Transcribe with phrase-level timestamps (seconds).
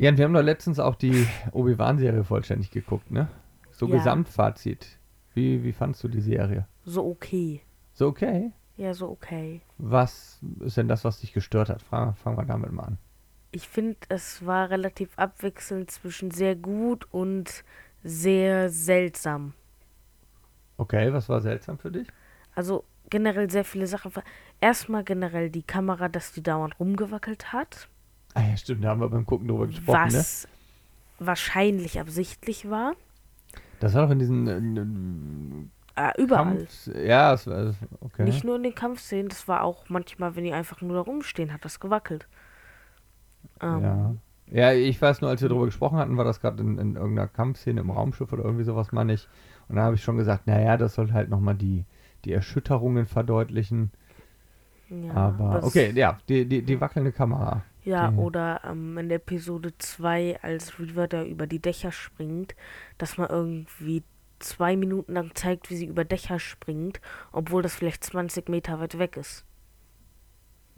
[0.00, 3.28] Ja, und wir haben doch letztens auch die Obi-Wan-Serie vollständig geguckt, ne?
[3.70, 3.96] So Ja.
[3.96, 4.98] Gesamtfazit.
[5.34, 6.66] Wie, wie fandst du die Serie?
[6.86, 7.60] So okay.
[7.92, 8.50] So okay.
[8.78, 9.60] Ja, so okay.
[9.76, 11.82] Was ist denn das, was dich gestört hat?
[11.82, 12.98] Fangen wir damit mal an.
[13.50, 17.62] Ich finde, es war relativ abwechselnd zwischen sehr gut und
[18.02, 19.52] sehr seltsam.
[20.78, 22.08] Okay, was war seltsam für dich?
[22.54, 24.12] Also generell sehr viele Sachen.
[24.62, 27.90] Erstmal generell die Kamera, dass die dauernd rumgewackelt hat.
[28.34, 30.18] Ah ja, stimmt, da haben wir beim Gucken drüber gesprochen, ne?
[30.18, 30.48] was
[31.18, 32.94] wahrscheinlich absichtlich war.
[33.80, 35.66] Das war doch in diesen
[35.96, 36.56] äh, Äh, überall.
[36.56, 36.86] Kampf...
[36.94, 37.74] Ja, es war...
[38.00, 38.24] Okay.
[38.24, 41.52] Nicht nur in den Kampfszenen, das war auch manchmal, wenn die einfach nur da rumstehen,
[41.52, 42.28] hat das gewackelt.
[43.60, 44.14] Ähm, Ja.
[44.52, 47.28] Ja, ich weiß nur, als wir darüber gesprochen hatten, war das gerade in, in irgendeiner
[47.28, 49.28] Kampfszene im Raumschiff oder irgendwie sowas, meine ich.
[49.68, 51.84] Und da habe ich schon gesagt, naja, das soll halt nochmal die,
[52.24, 53.92] die Erschütterungen verdeutlichen.
[54.88, 57.62] ja, Aber, okay, ja, die, die, die wackelnde Kamera.
[57.84, 62.54] Ja, die- oder ähm, in der Episode 2, als Reaver da über die Dächer springt,
[62.98, 64.02] dass man irgendwie
[64.38, 67.00] zwei Minuten lang zeigt, wie sie über Dächer springt,
[67.32, 69.44] obwohl das vielleicht 20 Meter weit weg ist.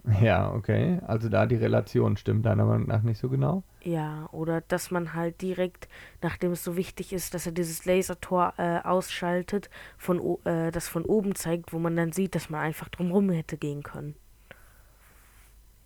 [0.21, 0.99] Ja, okay.
[1.07, 3.63] Also da die Relation stimmt deiner Meinung nach nicht so genau.
[3.81, 5.87] Ja, oder dass man halt direkt,
[6.21, 11.05] nachdem es so wichtig ist, dass er dieses Lasertor äh, ausschaltet, von, äh, das von
[11.05, 14.15] oben zeigt, wo man dann sieht, dass man einfach drumrum hätte gehen können.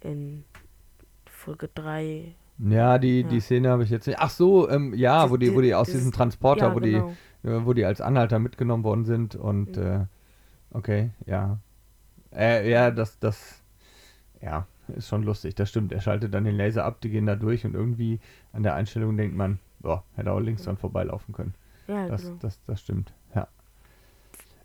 [0.01, 0.45] In
[1.47, 2.35] Folge 3.
[2.59, 3.27] Ja, die, Ja.
[3.29, 4.19] die Szene habe ich jetzt nicht.
[4.19, 7.13] Ach so, ähm, ja, Die- wo die, wo die aus diesem Transporter, ja, wo genau.
[7.43, 9.83] die, äh, wo die als Anhalter mitgenommen worden sind und Mhm.
[9.83, 10.05] äh,
[10.71, 11.57] okay, ja.
[12.35, 13.61] Äh, ja, das, das,
[14.41, 15.93] ja, ist schon lustig, das stimmt.
[15.93, 18.19] Er schaltet dann den Laser ab, die gehen da durch und irgendwie
[18.51, 21.53] an der Einstellung denkt man, boah, hätte auch links dran vorbeilaufen können.
[21.87, 22.35] Ja, Das, genau.
[22.41, 23.47] das, das stimmt, ja.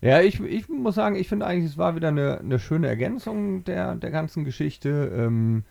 [0.00, 3.62] Ja, ich, ich muss sagen, ich finde eigentlich, es war wieder eine, eine schöne Ergänzung
[3.62, 5.12] der, der ganzen Geschichte.
[5.14, 5.62] Ähm,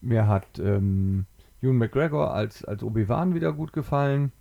[0.00, 1.26] mir hat ähm,
[1.62, 4.32] Ewan McGregor als, als Obi-Wan wieder gut gefallen.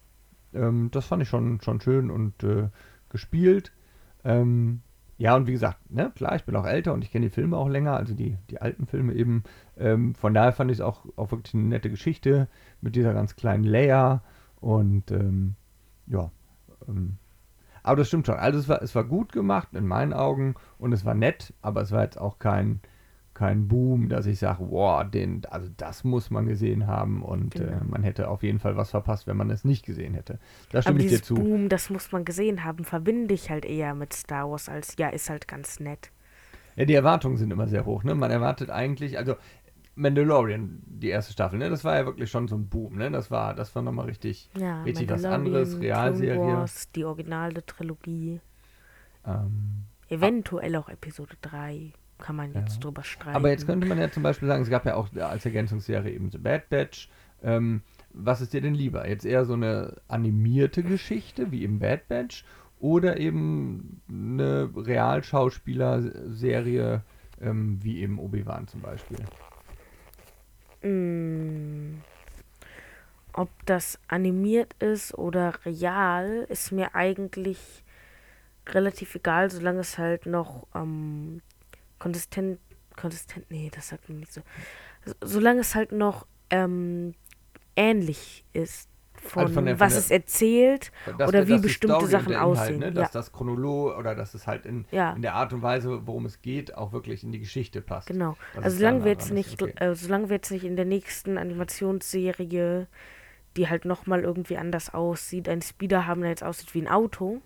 [0.53, 2.69] Ähm, das fand ich schon, schon schön und äh,
[3.09, 3.71] gespielt.
[4.23, 4.81] Ähm,
[5.17, 7.57] ja, und wie gesagt, ne, klar, ich bin auch älter und ich kenne die Filme
[7.57, 9.43] auch länger, also die, die alten Filme eben.
[9.75, 12.47] Ähm, von daher fand ich es auch, auch wirklich eine nette Geschichte
[12.81, 14.21] mit dieser ganz kleinen Leia
[14.59, 15.55] und ähm,
[16.05, 16.29] ja.
[16.87, 17.17] Ähm,
[17.81, 18.35] aber das stimmt schon.
[18.35, 21.81] Also es war, es war gut gemacht in meinen Augen und es war nett, aber
[21.81, 22.81] es war jetzt auch kein,
[23.37, 27.65] kein Boom, dass ich sage, wow, den, also das muss man gesehen haben und äh,
[27.65, 27.81] Genau.
[27.85, 30.39] man hätte auf jeden Fall was verpasst, wenn man es nicht gesehen hätte.
[30.71, 31.35] Da stimme Aber ich dir zu.
[31.35, 35.09] Boom, das muss man gesehen haben, verbinde ich halt eher mit Star Wars als, ja,
[35.09, 36.11] ist halt ganz nett.
[36.75, 38.15] Ja, die Erwartungen sind immer sehr hoch, ne?
[38.15, 39.35] Man erwartet eigentlich, also
[39.95, 41.69] Mandalorian, die erste Staffel, ne?
[41.69, 43.11] Das war ja wirklich schon so ein Boom, ne?
[43.11, 46.35] Das war, das war nochmal richtig, Ja, richtig was anderes, Clone Realserie.
[46.35, 48.41] Wars, die originale Trilogie,
[49.25, 52.59] Ähm, eventuell auch Episode 3, kann man Ja.
[52.61, 53.35] jetzt drüber streiten.
[53.35, 56.31] aber jetzt könnte man ja zum Beispiel sagen, es gab ja auch als Ergänzungsserie eben
[56.31, 57.09] The Bad Batch.
[57.43, 59.07] Ähm, was ist dir denn lieber?
[59.07, 62.45] Jetzt eher so eine animierte Geschichte wie im Bad Batch
[62.79, 67.01] oder eben eine Realschauspieler-Serie
[67.41, 69.17] ähm, wie eben Obi-Wan zum Beispiel?
[70.81, 72.01] Mm.
[73.33, 77.83] Ob das animiert ist oder real, ist mir eigentlich
[78.69, 81.41] relativ egal, solange es halt noch ähm,
[81.99, 82.59] konsistent,
[82.95, 84.41] konsistent, nee, das sagt man nicht so.
[85.05, 87.13] So- Solange es halt noch ähm,
[87.75, 88.89] ähnlich ist
[89.21, 92.79] von, Also von der- was es erzählt Dass- oder wie dass bestimmte Sachen Inhalt, aussehen.
[92.79, 92.85] Ne?
[92.85, 92.91] ja.
[92.91, 95.13] Dass das Chronolog oder dass es halt in, Ja.
[95.13, 98.07] in der Art und Weise, worum es geht, auch wirklich in die Geschichte passt.
[98.07, 98.37] Genau.
[98.55, 99.73] Das Also da solange wir jetzt nicht, okay.
[99.77, 102.87] äh, solange wir jetzt nicht in der nächsten Animationsserie,
[103.57, 107.41] die halt nochmal irgendwie anders aussieht, einen Speeder haben, der jetzt aussieht wie ein Auto,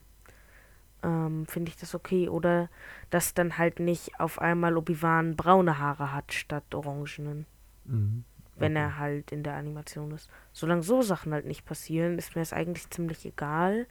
[1.03, 2.29] ähm, finde ich das okay.
[2.29, 2.69] Oder
[3.09, 7.45] dass dann halt nicht auf einmal Obi-Wan braune Haare hat statt orangenen,
[7.85, 8.23] Mhm.
[8.55, 8.81] wenn Okay.
[8.83, 10.29] er halt in der Animation ist.
[10.53, 13.87] Solange so Sachen halt nicht passieren, ist mir das eigentlich ziemlich egal.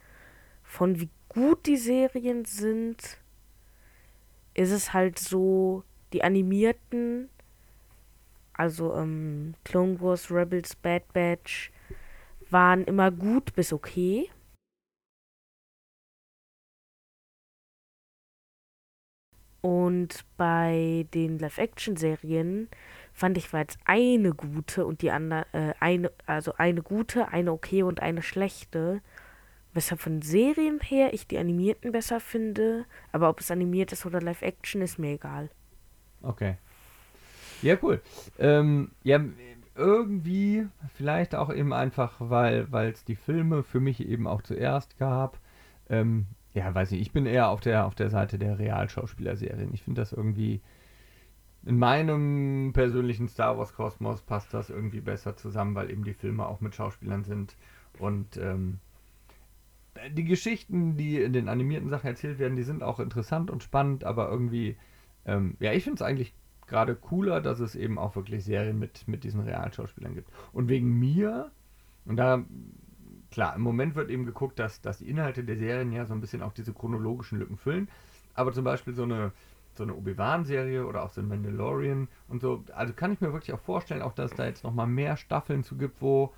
[0.63, 3.19] Von wie gut die Serien sind,
[4.55, 7.29] ist es halt so, die animierten,
[8.53, 11.71] also ähm, Clone Wars, Rebels, Bad Batch,
[12.51, 14.29] waren immer gut bis okay.
[19.61, 22.69] Und bei den Live-Action-Serien
[23.13, 27.53] fand ich war jetzt eine gute und die andere, äh, eine, also eine gute, eine
[27.53, 29.03] okay und eine schlechte.
[29.73, 32.87] Weshalb von Serien her ich die animierten besser finde.
[33.13, 35.51] Aber ob es animiert ist oder Live-Action, ist mir egal.
[36.23, 36.57] Okay.
[37.63, 38.01] Ja, cool.
[38.39, 39.21] Ähm, ja,
[39.77, 45.39] irgendwie, vielleicht auch eben einfach, weil es die Filme für mich eben auch zuerst gab.
[45.89, 49.73] Ähm, ja, weiß nicht, ich bin eher auf der, auf der Seite der Realschauspielerserien.
[49.73, 50.61] Ich finde das irgendwie,
[51.65, 56.47] in meinem persönlichen Star Wars Kosmos passt das irgendwie besser zusammen, weil eben die Filme
[56.47, 57.57] auch mit Schauspielern sind
[57.99, 58.79] und ähm,
[60.13, 64.05] die Geschichten, die in den animierten Sachen erzählt werden, die sind auch interessant und spannend,
[64.05, 64.77] aber irgendwie,
[65.27, 66.35] ähm, ja, ich finde es eigentlich
[66.67, 70.31] gerade cooler, dass es eben auch wirklich Serien mit, mit diesen realen Schauspielern gibt.
[70.53, 71.51] Und wegen mir,
[72.07, 72.45] und da,
[73.31, 76.21] klar, im Moment wird eben geguckt, dass, dass die Inhalte der Serien ja so ein
[76.21, 77.89] bisschen auch diese chronologischen Lücken füllen,
[78.35, 79.33] aber zum Beispiel so eine
[79.75, 82.65] so eine Obi-Wan-Serie oder auch so ein Mandalorian und so.
[82.75, 85.77] Also kann ich mir wirklich auch vorstellen, auch dass da jetzt nochmal mehr Staffeln zu
[85.77, 86.35] gibt, wo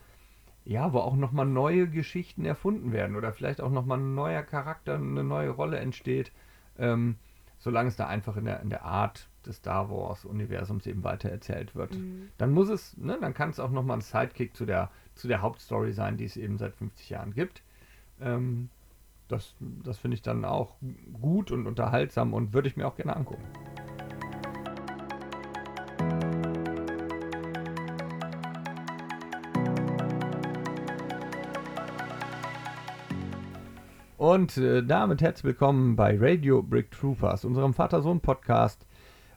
[0.64, 4.94] ja, wo auch nochmal neue Geschichten erfunden werden oder vielleicht auch nochmal ein neuer Charakter,
[4.94, 6.30] eine neue Rolle entsteht,
[6.78, 7.16] ähm,
[7.58, 11.74] solange es da einfach in der, in der Art des Star Wars-Universums eben weiter erzählt
[11.74, 11.94] wird.
[11.94, 12.28] Mhm.
[12.38, 15.42] Dann muss es, ne, dann kann es auch nochmal ein Sidekick zu der, zu der
[15.42, 17.62] Hauptstory sein, die es eben seit 50 Jahren gibt.
[18.20, 18.68] Ähm,
[19.28, 20.76] das das finde ich dann auch
[21.20, 23.44] gut und unterhaltsam und würde ich mir auch gerne angucken.
[34.22, 38.86] Und äh, damit herzlich willkommen bei Radio Brick Troopers, unserem Vater-Sohn-Podcast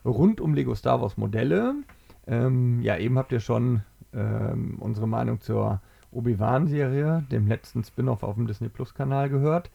[0.06, 1.74] rund um Lego Star Wars Modelle.
[2.27, 3.81] Ähm, ja, eben habt ihr schon
[4.15, 5.81] ähm, unsere Meinung zur
[6.12, 9.69] Obi-Wan-Serie, dem letzten Spin-off auf dem Disney Plus-Kanal gehört.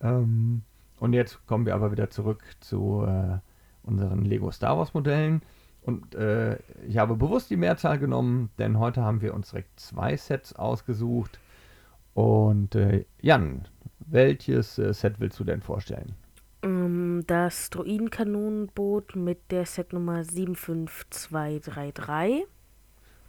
[0.00, 0.62] Ähm,
[0.98, 3.38] und jetzt kommen wir aber wieder zurück zu äh,
[3.82, 5.42] unseren Lego Star Wars Modellen.
[5.82, 10.16] Und äh, ich habe bewusst die Mehrzahl genommen, denn heute haben wir uns direkt zwei
[10.16, 11.40] Sets ausgesucht.
[12.14, 13.66] Und äh, Jan,
[13.98, 16.14] welches äh, Set willst du denn vorstellen?
[16.62, 22.44] Ähm, das Droidenkanonenboot mit der Setnummer 75233.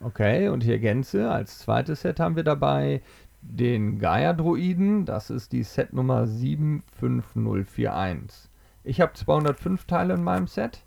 [0.03, 3.03] Okay, und ich ergänze, als zweites Set haben wir dabei
[3.41, 5.05] den Gaia-Droiden.
[5.05, 8.49] Das ist die Setnummer 75041.
[8.83, 10.83] Ich habe 205 Teile in meinem Set.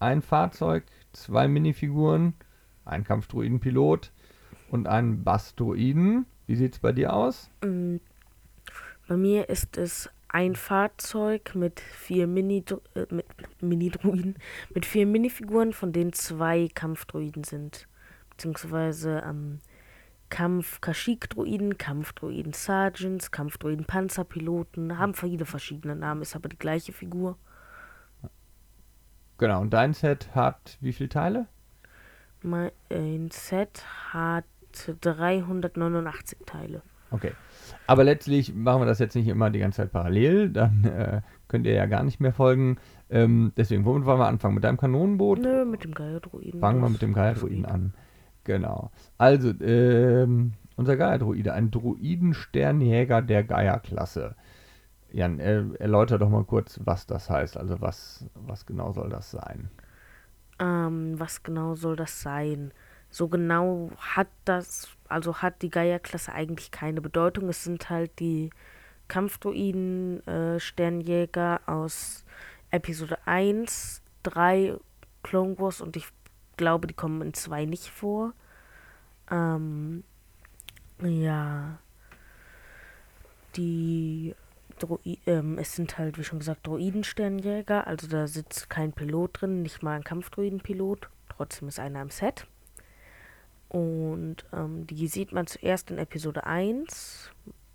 [0.00, 0.82] Ein Fahrzeug,
[1.12, 2.34] zwei Minifiguren,
[2.84, 4.12] ein Kampfdroidenpilot
[4.70, 6.26] und einen Bass-Droiden.
[6.46, 7.48] Wie sieht es bei dir aus?
[7.64, 7.96] Mm,
[9.08, 12.62] bei mir ist es ein Fahrzeug mit vier Mini
[12.94, 13.24] äh, mit
[13.60, 14.36] Mini-Druiden,
[14.74, 17.86] mit vier Minifiguren, von denen zwei Kampfdruiden sind.
[18.36, 19.60] Beziehungsweise ähm,
[20.28, 27.38] Kampf-Kashyyyk-Druiden, Kampfdruiden Sergeants, Kampfdruiden Panzerpiloten, haben viele verschiedene Namen, ist aber die gleiche Figur.
[29.38, 31.46] Genau, und dein Set hat wie viele Teile?
[32.42, 34.44] Mein Set hat
[35.00, 36.82] 389 Teile.
[37.10, 37.32] Okay.
[37.86, 41.66] Aber letztlich machen wir das jetzt nicht immer die ganze Zeit parallel, dann äh, könnt
[41.66, 42.78] ihr ja gar nicht mehr folgen.
[43.08, 44.54] Ähm, deswegen, womit wollen wir anfangen?
[44.54, 45.38] Mit deinem Kanonenboot?
[45.38, 46.60] Nö, mit dem Gaia-Druiden.
[46.60, 47.94] Fangen wir mit dem Gaia-Druiden an.
[48.46, 48.90] Genau.
[49.18, 54.36] Also, ähm, unser Gaia-Druide, ein Druidensternjäger der Gaia-Klasse.
[55.12, 57.56] Jan, äh, erläuter doch mal kurz, was das heißt.
[57.56, 59.70] Also, was, was genau soll das sein?
[60.58, 62.72] Ähm, was genau soll das sein?
[63.10, 67.48] So genau hat das also hat die Gaia-Klasse eigentlich keine Bedeutung.
[67.48, 68.50] Es sind halt die
[69.08, 72.24] Kampfdruiden äh, Sternjäger aus
[72.70, 74.76] Episode 1, 3,
[75.22, 76.06] Clone Wars und ich
[76.56, 78.34] glaube, die kommen in 2 nicht vor.
[79.30, 80.04] Ähm,
[81.02, 81.78] ja.
[83.56, 84.34] Die
[84.78, 89.62] Droi ähm, es sind halt, wie schon gesagt, Droiden-Sternjäger, also da sitzt kein Pilot drin,
[89.62, 91.08] nicht mal ein Kampfdruidenpilot.
[91.28, 92.46] Trotzdem ist einer im Set.
[93.68, 97.30] Und ähm, die sieht man zuerst in Episode 1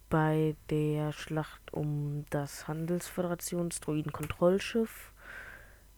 [0.09, 5.10] bei der Schlacht um das Handelsföderationsdroiden-Kontrollschiff.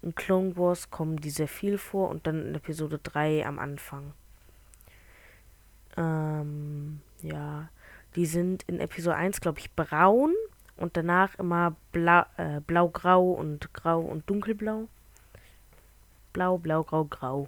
[0.03, 4.13] In Clone Wars kommen die sehr viel vor und dann in Episode 3 am Anfang.
[5.95, 7.69] Ähm, ja,
[8.15, 10.33] die sind in Episode 1, glaube ich, braun
[10.75, 14.89] und danach immer blau, äh, blau-grau und grau und dunkelblau.
[16.33, 17.47] Blau, blau, grau, grau.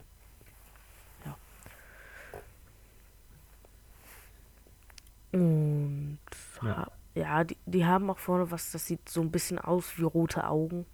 [5.33, 6.19] Und
[6.61, 10.03] ja, ja die, die haben auch vorne was, das sieht so ein bisschen aus wie
[10.03, 10.85] rote Augen.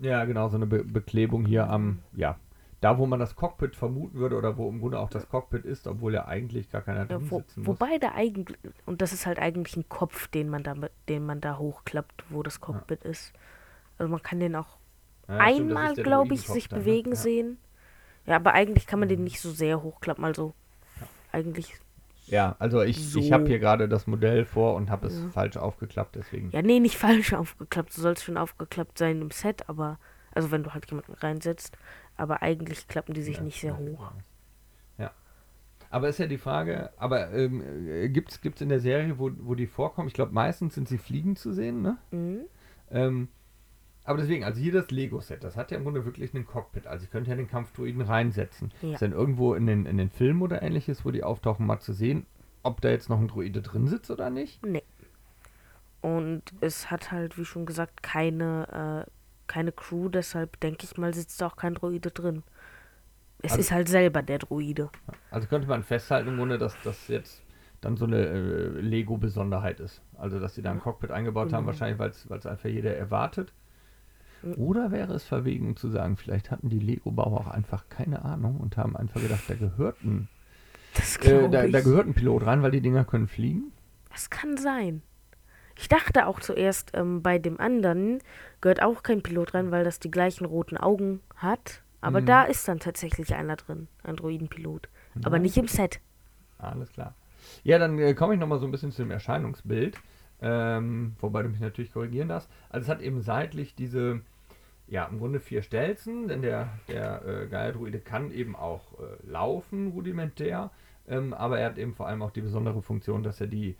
[0.00, 2.38] Ja, genau, so eine Be Beklebung hier am, ja,
[2.80, 5.86] da wo man das Cockpit vermuten würde oder wo im Grunde auch das Cockpit ist,
[5.86, 7.68] obwohl ja eigentlich gar keiner drin ja, wo, sitzen muss.
[7.68, 10.74] Wobei da eigentlich, und das ist halt eigentlich ein Kopf, den man da,
[11.08, 13.10] den man da hochklappt, wo das Cockpit ja.
[13.10, 13.34] ist.
[13.98, 14.78] Also man kann den auch
[15.28, 16.84] ja, einmal, glaube ich, sich dann, ne?
[16.84, 17.16] bewegen ne?
[17.16, 17.58] sehen.
[18.24, 19.24] Ja, aber eigentlich kann man den mhm.
[19.24, 20.54] nicht so sehr hochklappen, also
[21.32, 21.74] eigentlich
[22.30, 23.18] ja, also ich, so.
[23.18, 25.28] ich habe hier gerade das Modell vor und habe es ja.
[25.30, 26.50] falsch aufgeklappt, deswegen.
[26.50, 27.96] Ja, nee, nicht falsch aufgeklappt.
[27.96, 29.98] Du sollst schon aufgeklappt sein im Set, aber,
[30.32, 31.76] also wenn du halt jemanden reinsetzt,
[32.16, 34.12] aber eigentlich klappen die sich ja, nicht sehr hoch.
[34.98, 35.10] Ja.
[35.90, 39.66] Aber ist ja die Frage, aber ähm, gibt es in der Serie, wo, wo die
[39.66, 41.98] vorkommen, ich glaube meistens sind sie fliegend zu sehen, ne?
[42.10, 42.40] Mhm.
[42.90, 43.28] Ähm,
[44.04, 46.86] Aber deswegen, also hier das Lego-Set, das hat ja im Grunde wirklich einen Cockpit.
[46.86, 48.72] Also ich könnte ja den Kampfdruiden reinsetzen.
[48.82, 48.94] Ja.
[48.94, 51.92] Ist dann irgendwo in den, in den Filmen oder ähnliches, wo die auftauchen, mal zu
[51.92, 52.26] sehen,
[52.62, 54.64] ob da jetzt noch ein Druide drin sitzt oder nicht?
[54.64, 54.82] Nee.
[56.00, 59.10] Und es hat halt, wie schon gesagt, keine, äh,
[59.46, 62.42] keine Crew, deshalb denke ich mal, sitzt da auch kein Druide drin.
[63.42, 64.90] Es Also- ist halt selber der Druide.
[65.30, 67.42] Also könnte man festhalten im Grunde, dass das jetzt
[67.82, 70.02] dann so eine äh, Lego-Besonderheit ist.
[70.16, 71.66] Also dass sie da ein Cockpit eingebaut haben, Genau.
[71.68, 73.52] wahrscheinlich, weil es einfach jeder erwartet.
[74.56, 78.76] Oder wäre es verwegen zu sagen, vielleicht hatten die Lego-Bauer auch einfach keine Ahnung und
[78.76, 80.28] haben einfach gedacht, da gehört ein,
[81.22, 83.72] äh, da, da gehört ein Pilot rein, weil die Dinger können fliegen.
[84.10, 85.02] Das kann sein.
[85.78, 88.18] Ich dachte auch zuerst, ähm, bei dem anderen
[88.60, 91.82] gehört auch kein Pilot rein, weil das die gleichen roten Augen hat.
[92.02, 92.26] Aber Mhm.
[92.26, 94.88] da ist dann tatsächlich einer drin, ein Droidenpilot.
[95.24, 95.42] Aber Ja.
[95.42, 96.00] nicht im Set.
[96.58, 97.14] Alles klar.
[97.62, 99.96] Ja, dann äh, komme ich nochmal so ein bisschen zu dem Erscheinungsbild.
[100.42, 102.48] Ähm, wobei du mich natürlich korrigieren darfst.
[102.70, 104.22] Also es hat eben seitlich diese,
[104.86, 109.88] ja, im Grunde vier Stelzen, denn der, der äh, Gaia-Druide kann eben auch äh, laufen,
[109.88, 110.70] rudimentär.
[111.08, 113.76] Ähm, aber er hat eben vor allem auch die besondere Funktion, dass er die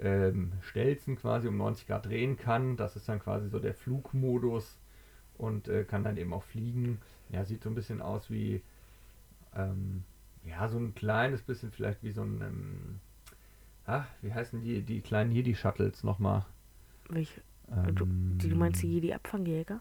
[0.00, 2.76] ähm, Stelzen quasi um 90 Grad drehen kann.
[2.76, 4.78] Das ist dann quasi so der Flugmodus
[5.36, 7.00] und äh, kann dann eben auch fliegen.
[7.30, 8.62] Ja, sieht so ein bisschen aus wie,
[9.54, 10.04] ähm,
[10.44, 13.00] ja, so ein kleines bisschen vielleicht wie so ein, ähm,
[13.88, 16.44] ach, wie heißen die, die kleinen Jedi-Shuttles nochmal?
[17.08, 17.40] Welche?
[17.94, 19.80] Du, die, du meinst die Jedi-Abfangjäger?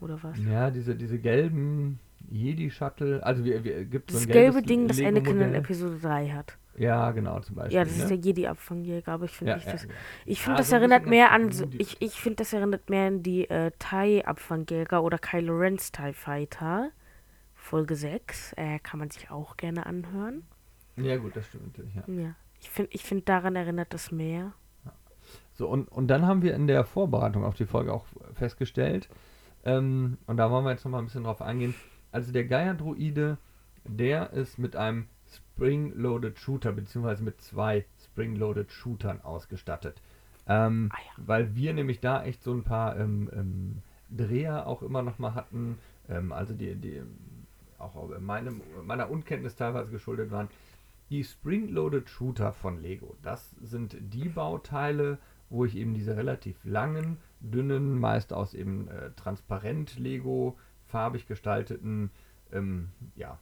[0.00, 0.38] Oder was?
[0.44, 2.00] Ja, diese, diese gelben
[2.30, 5.54] Jedi-Shuttle, also wir, wir gibt Das so ein gelbe Ding, das Anakin in.
[5.54, 6.56] Episode 3 hat.
[6.76, 7.76] Ja, genau, zum Beispiel.
[7.76, 8.02] Ja, das ne?
[8.04, 9.84] ist der Jedi-Abfangjäger, aber ich finde ja, nicht, ja, das.
[9.84, 9.90] ja.
[10.24, 13.08] Ich finde, Ja, das so erinnert mehr an so- Ich, ich finde, das erinnert mehr
[13.08, 16.90] an die äh, TIE-Abfangjäger oder Kylo Ren's TIE Fighter.
[17.54, 18.54] Folge 6.
[18.54, 20.44] Äh, kann man sich auch gerne anhören.
[20.96, 22.34] Ja, gut, das stimmt natürlich, ja.
[22.60, 24.52] Ich finde, ich find, daran erinnert das mehr.
[25.54, 29.08] So, und, und dann haben wir in der Vorbereitung auf die Folge auch festgestellt,
[29.64, 31.74] ähm, und da wollen wir jetzt nochmal ein bisschen drauf eingehen,
[32.12, 33.38] also der Gaia-Druide,
[33.84, 40.00] der ist mit einem Spring-Loaded Shooter, beziehungsweise mit zwei Spring-Loaded Shootern ausgestattet.
[40.48, 41.24] Ähm, Ah ja.
[41.26, 45.78] Weil wir nämlich da echt so ein paar ähm, ähm, Dreher auch immer nochmal hatten,
[46.08, 47.02] ähm, also die, die
[47.78, 50.48] auch meinem, meiner Unkenntnis teilweise geschuldet waren.
[51.10, 57.18] Die Spring-Loaded Shooter von Lego, das sind die Bauteile, wo ich eben diese relativ langen,
[57.40, 62.10] dünnen, meist aus eben äh, transparent Lego, farbig gestalteten,
[62.52, 63.40] ähm, ja,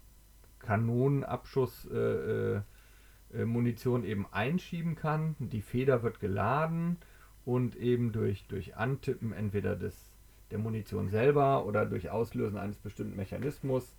[0.60, 5.36] Kanonenabschuss äh, äh, Munition eben einschieben kann.
[5.38, 6.96] Die Feder wird geladen
[7.44, 10.10] und eben durch, durch Antippen entweder des,
[10.50, 13.94] der Munition selber oder durch Auslösen eines bestimmten Mechanismus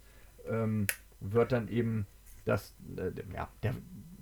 [0.47, 0.88] ähm,
[1.19, 2.07] wird dann eben
[2.50, 3.75] das, äh, ja, der,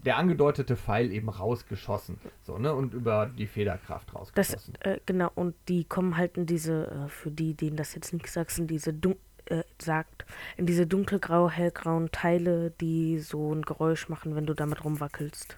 [0.05, 2.19] der angedeutete Pfeil eben rausgeschossen.
[2.43, 2.73] So, ne?
[2.73, 4.75] Und über die Federkraft Das, rausgeschossen.
[4.81, 8.33] äh, genau, und die kommen halt in diese, äh, für die, denen das jetzt nichts
[8.33, 9.15] sagt, in diese dun
[9.45, 10.25] äh, sagt,
[10.57, 15.55] in diese dunkelgrau, hellgrauen Teile, die so ein Geräusch machen, wenn du damit rumwackelst.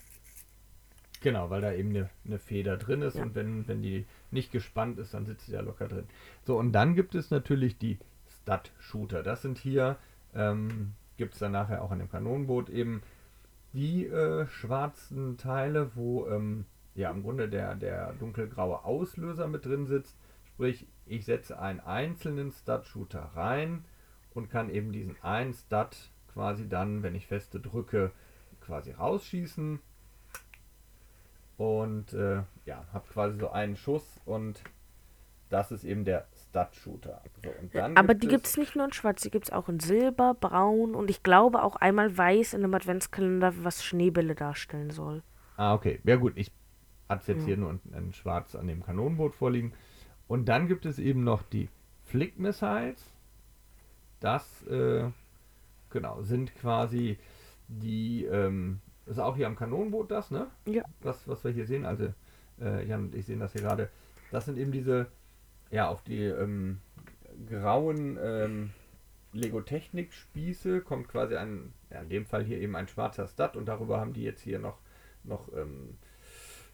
[1.22, 3.24] Genau, weil da eben eine, eine Feder drin ist Ja.
[3.24, 6.06] und wenn, wenn die nicht gespannt ist, dann sitzt sie da locker drin.
[6.46, 7.98] So, und dann gibt es natürlich die
[8.44, 9.22] Stud-Shooter.
[9.24, 9.98] Das sind hier,
[10.34, 13.04] ähm, gibt es dann nachher auch an dem Kanonenboot eben
[13.74, 19.86] die äh, schwarzen Teile, wo ähm, ja im Grunde der, der dunkelgraue Auslöser mit drin
[19.86, 20.18] sitzt.
[20.46, 23.84] Sprich, ich setze einen einzelnen Stud-Shooter rein
[24.34, 28.12] und kann eben diesen einen Stud quasi dann, wenn ich feste drücke,
[28.62, 29.80] quasi rausschießen.
[31.58, 34.64] Und äh, ja, habe quasi so einen Schuss und
[35.50, 37.22] das ist eben der Stud-Shooter.
[37.44, 39.80] So, Aber gibt die gibt es nicht nur in schwarz, die gibt es auch in
[39.80, 45.22] silber, braun und ich glaube auch einmal weiß in einem Adventskalender, was Schneebälle darstellen soll.
[45.58, 46.00] Ah, okay.
[46.04, 46.52] Ja gut, ich
[47.08, 47.46] hatte es jetzt Ja.
[47.48, 49.74] hier nur in, in schwarz an dem Kanonenboot vorliegen.
[50.28, 51.70] Und dann gibt es eben noch die
[52.06, 53.04] Flick Missiles.
[54.20, 55.10] Das, äh,
[55.90, 57.18] genau, sind quasi
[57.68, 60.48] die, ähm, ist auch hier am Kanonenboot das, ne?
[60.66, 60.84] Ja.
[61.02, 62.14] Was, was wir hier sehen, also
[62.62, 63.90] äh, Jan und ich sehen das hier gerade.
[64.32, 65.08] Das sind eben diese,
[65.72, 66.80] ja, auf die ähm,
[67.48, 68.72] grauen ähm,
[69.34, 74.00] Lego-Technik-Spieße kommt quasi ein, ja, in dem Fall hier eben ein schwarzer Stud und darüber
[74.00, 74.80] haben die jetzt hier noch,
[75.24, 75.98] noch ähm,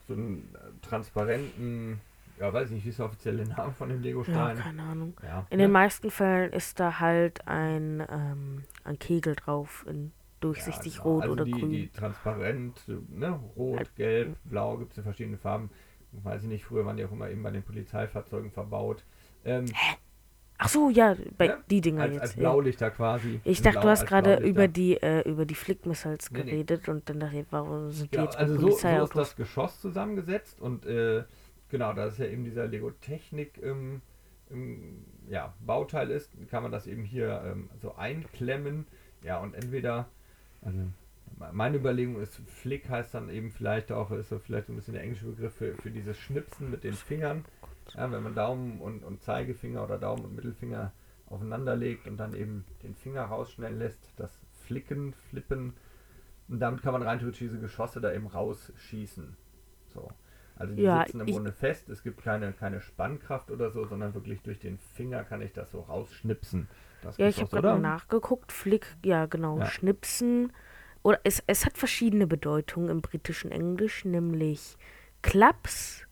[0.07, 1.99] so einen äh, transparenten,
[2.39, 4.57] ja, weiß nicht, wie ist der offizielle Name von dem Ja, Lego-Stein?
[4.57, 5.13] keine Ahnung.
[5.23, 10.11] Ja, In den meisten Fällen ist da halt ein, ähm, ein Kegel drauf in
[10.41, 11.13] durchsichtig Ja, genau.
[11.15, 11.69] rot also oder die, grün.
[11.71, 13.95] Die transparent, ne, rot, Halt.
[13.95, 15.69] gelb, blau, gibt es in verschiedene Farben.
[16.23, 19.03] Weiß ich nicht, früher waren die auch immer eben bei den Polizeifahrzeugen verbaut.
[19.43, 19.65] Ähm,
[20.57, 21.57] Ach so, ja, bei ne?
[21.69, 22.21] die Dinger als, jetzt.
[22.21, 22.39] als ja.
[22.39, 23.41] Blaulichter quasi.
[23.43, 26.51] Ich dachte, du hast gerade über die äh, über die Flick-Missiles Nee, nee.
[26.51, 29.15] geredet und dann dachte ich, warum sind die Genau, jetzt also mit so, so ist
[29.15, 31.25] das Geschoss zusammengesetzt und äh,
[31.69, 34.01] genau, da ist ja eben dieser Lego Technik ähm,
[34.49, 38.87] ähm, ja, Bauteil ist, kann man das eben hier ähm, so einklemmen.
[39.23, 40.07] Ja, und entweder,
[40.61, 40.77] also
[41.51, 45.03] meine Überlegung ist, Flick heißt dann eben vielleicht auch, ist so vielleicht ein bisschen der
[45.03, 47.45] englische Begriff für, für dieses Schnipsen mit den Fingern.
[47.93, 50.91] Ja, wenn man Daumen und, und Zeigefinger oder Daumen und Mittelfinger
[51.27, 54.31] aufeinander legt und dann eben den Finger rausschnellen lässt, das
[54.65, 55.73] Flicken, Flippen.
[56.47, 59.35] Und damit kann man rein theoretisch diese Geschosse da eben rausschießen.
[59.93, 60.07] So.
[60.55, 64.13] Also die Ja, sitzen im Grunde fest, es gibt keine, keine Spannkraft oder so, sondern
[64.13, 66.69] wirklich durch den Finger kann ich das so rausschnipsen.
[67.01, 68.51] Das Ja, ich habe gerade mal nachgeguckt.
[68.51, 69.65] Flick, ja genau, Ja.
[69.65, 70.53] Schnipsen.
[71.05, 74.75] Oder es, es hat verschiedene Bedeutungen im britischen Englisch, nämlich
[75.21, 76.07] Klaps,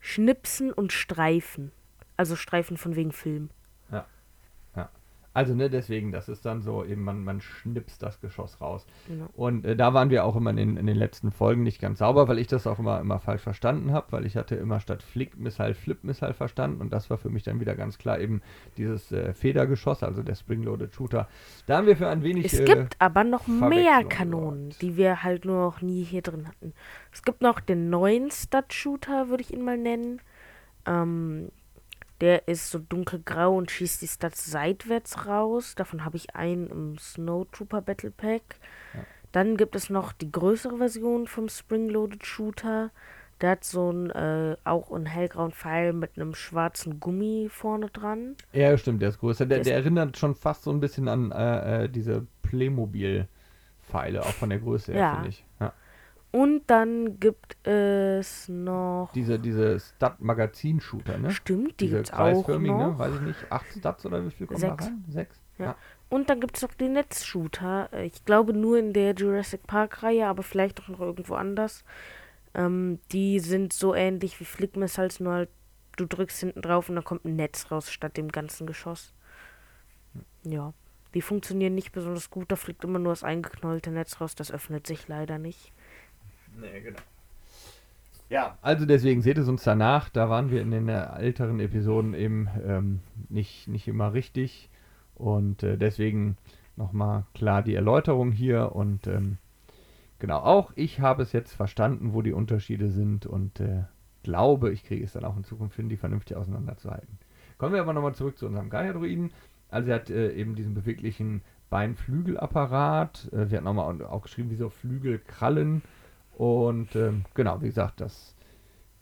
[0.00, 1.72] Schnipsen und Streifen.
[2.18, 3.48] Also Streifen von wegen Film.
[5.34, 8.86] Also ne, deswegen, das ist dann so, eben man, man schnipst das Geschoss raus.
[9.08, 9.26] Genau.
[9.34, 11.98] Und äh, da waren wir auch immer in, den- in den letzten Folgen nicht ganz
[11.98, 15.02] sauber, weil ich das auch immer, immer falsch verstanden habe, weil ich hatte immer statt
[15.02, 18.42] Flick-Missile Flip-Missile verstanden und das war für mich dann wieder ganz klar eben
[18.76, 21.28] dieses äh, Federgeschoss, also der Spring-Loaded Shooter.
[21.66, 22.46] Da haben wir für ein wenig...
[22.46, 24.82] Es äh, gibt aber noch mehr Kanonen, gesorgt.
[24.82, 26.72] die wir halt nur noch nie hier drin hatten.
[27.12, 30.20] Es gibt noch den neuen Stud-Shooter, würde ich ihn mal nennen.
[30.86, 31.48] Ähm,
[32.20, 35.74] der ist so dunkelgrau und schießt die Stats seitwärts raus.
[35.74, 38.42] Davon habe ich einen im Snowtrooper Battle Pack.
[38.94, 39.00] Ja.
[39.32, 42.90] Dann gibt es noch die größere Version vom Spring-Loaded Shooter.
[43.40, 48.36] Der hat so ein, äh, auch einen hellgrauen Pfeil mit einem schwarzen Gummi vorne dran.
[48.52, 49.44] Ja, stimmt, der ist größer.
[49.44, 54.32] Der, Der der erinnert schon fast so ein bisschen an äh, äh, diese Playmobil-Pfeile, auch
[54.32, 55.14] von der Größe her, Ja.
[55.14, 55.44] finde ich.
[55.60, 55.72] Ja.
[56.34, 59.10] Und dann gibt es noch.
[59.14, 61.30] Diese, diese Stud-Magazin-Shooter, ne?
[61.30, 62.92] Stimmt, die diese gibt's auch kreisförmigen, noch.
[62.94, 62.98] ne?
[62.98, 64.86] Weiß ich nicht, acht Stats oder wie viel kommen da Sechs.
[64.86, 65.04] rein?
[65.08, 65.40] Sechs?
[65.58, 65.76] Ja.
[66.08, 67.88] Und dann gibt es noch die Netzshooter.
[67.92, 71.84] Äh, Ich glaube nur in der Jurassic Park-Reihe, aber vielleicht auch noch irgendwo anders.
[72.52, 75.50] Ähm, die sind so ähnlich wie Flick Missiles, nur halt,
[75.96, 79.14] du drückst hinten drauf und dann kommt ein Netz raus statt dem ganzen Geschoss.
[80.42, 80.72] Ja.
[81.14, 84.88] Die funktionieren nicht besonders gut, da fliegt immer nur das eingeknollte Netz raus, das öffnet
[84.88, 85.72] sich leider nicht.
[86.60, 87.00] Nee, genau.
[88.30, 90.08] Ja, also deswegen seht es uns danach.
[90.08, 94.70] Da waren wir in den äh, älteren Episoden eben ähm, nicht, nicht immer richtig.
[95.14, 96.36] Und äh, deswegen
[96.76, 98.74] nochmal klar die Erläuterung hier.
[98.74, 99.38] Und ähm,
[100.18, 103.84] genau, auch ich habe es jetzt verstanden, wo die Unterschiede sind und äh,
[104.22, 107.18] glaube, ich kriege es dann auch in Zukunft hin, die vernünftig auseinanderzuhalten.
[107.58, 109.32] Kommen wir aber nochmal zurück zu unserem Gaia-Druiden.
[109.70, 113.28] Also er hat äh, eben diesen beweglichen Beinflügelapparat.
[113.32, 115.82] Äh, wir hatten auch mal auch geschrieben, wie so Flügelkrallen.
[116.36, 118.34] Und ähm, genau, wie gesagt, das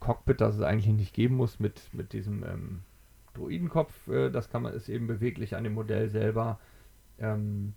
[0.01, 2.81] Cockpit, das es eigentlich nicht geben muss mit, mit diesem ähm,
[3.35, 6.59] Droidenkopf, äh, das kann man, ist eben beweglich an dem Modell selber.
[7.19, 7.75] Ähm,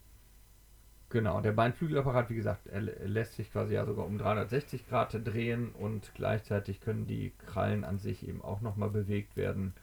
[1.10, 5.14] genau, der Beinflügelapparat, wie gesagt, er, lä- lässt sich quasi ja sogar um 360 Grad
[5.26, 9.74] drehen und gleichzeitig können die Krallen an sich eben auch nochmal bewegt werden.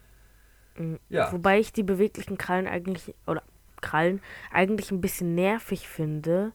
[0.77, 0.99] Mhm.
[1.09, 1.33] Ja.
[1.33, 3.43] Wobei ich die beweglichen Krallen eigentlich, oder
[3.81, 4.21] Krallen,
[4.53, 6.53] eigentlich ein bisschen nervig finde,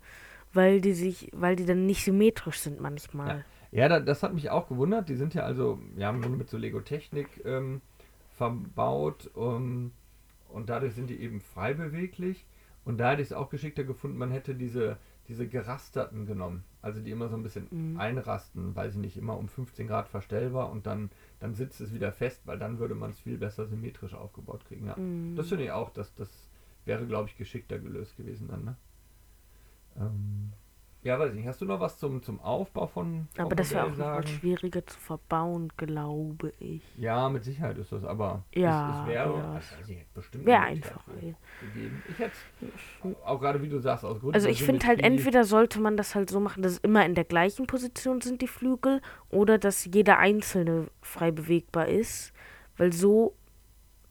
[0.57, 3.45] weil die sich, weil die dann nicht symmetrisch sind manchmal.
[3.71, 5.07] Ja, da, das hat mich auch gewundert.
[5.07, 7.81] Die sind ja also, ja, im Grunde mit so Lego-Technik ähm,
[8.35, 9.91] verbaut ähm,
[10.49, 12.45] und dadurch sind die eben frei beweglich.
[12.85, 16.63] Und da hätte ich es auch geschickter gefunden, man hätte diese, diese gerasterten genommen.
[16.81, 17.99] Also die immer so ein bisschen Mhm.
[17.99, 21.09] einrasten, weiß ich nicht, immer um 15 Grad verstellbar und dann,
[21.41, 24.87] dann sitzt es wieder fest, weil dann würde man es viel besser symmetrisch aufgebaut kriegen.
[24.87, 24.95] Ja.
[24.97, 25.35] Mhm.
[25.35, 26.29] Das finde ich auch, dass das
[26.85, 28.75] wäre, glaube ich, geschickter gelöst gewesen dann, ne?
[29.99, 30.51] Ähm,
[31.03, 31.47] ja, weiß ich nicht.
[31.47, 34.23] Hast du noch was zum, zum Aufbau von, Aber das wäre auch Modell noch mal
[34.23, 34.39] sagen?
[34.39, 36.81] schwieriger zu verbauen, glaube ich.
[36.97, 39.53] Ja, mit Sicherheit ist das, aber Ja, es, es wäre ja.
[39.53, 41.05] also, also, bestimmt Wäre einfach.
[41.05, 42.03] gegeben.
[42.09, 42.33] Ich hätte
[43.23, 46.13] auch gerade wie du sagst, aus Gründen Also ich finde halt, entweder sollte man das
[46.13, 49.85] halt so machen, dass es immer in der gleichen Position sind, die Flügel, oder dass
[49.85, 52.33] jeder einzelne frei bewegbar ist.
[52.75, 53.33] Weil so,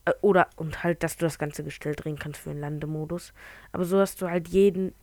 [0.06, 3.34] äh, oder, und halt, dass du das ganze Gestell drehen kannst für den Landemodus.
[3.72, 4.94] Aber so, dass du halt jeden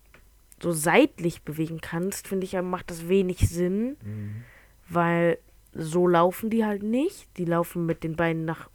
[0.64, 4.44] so seitlich bewegen kannst, finde ich, macht das wenig Sinn, Mhm.
[4.90, 5.38] weil
[5.74, 7.28] so laufen die halt nicht.
[7.38, 8.70] Die laufen mit den Beinen nach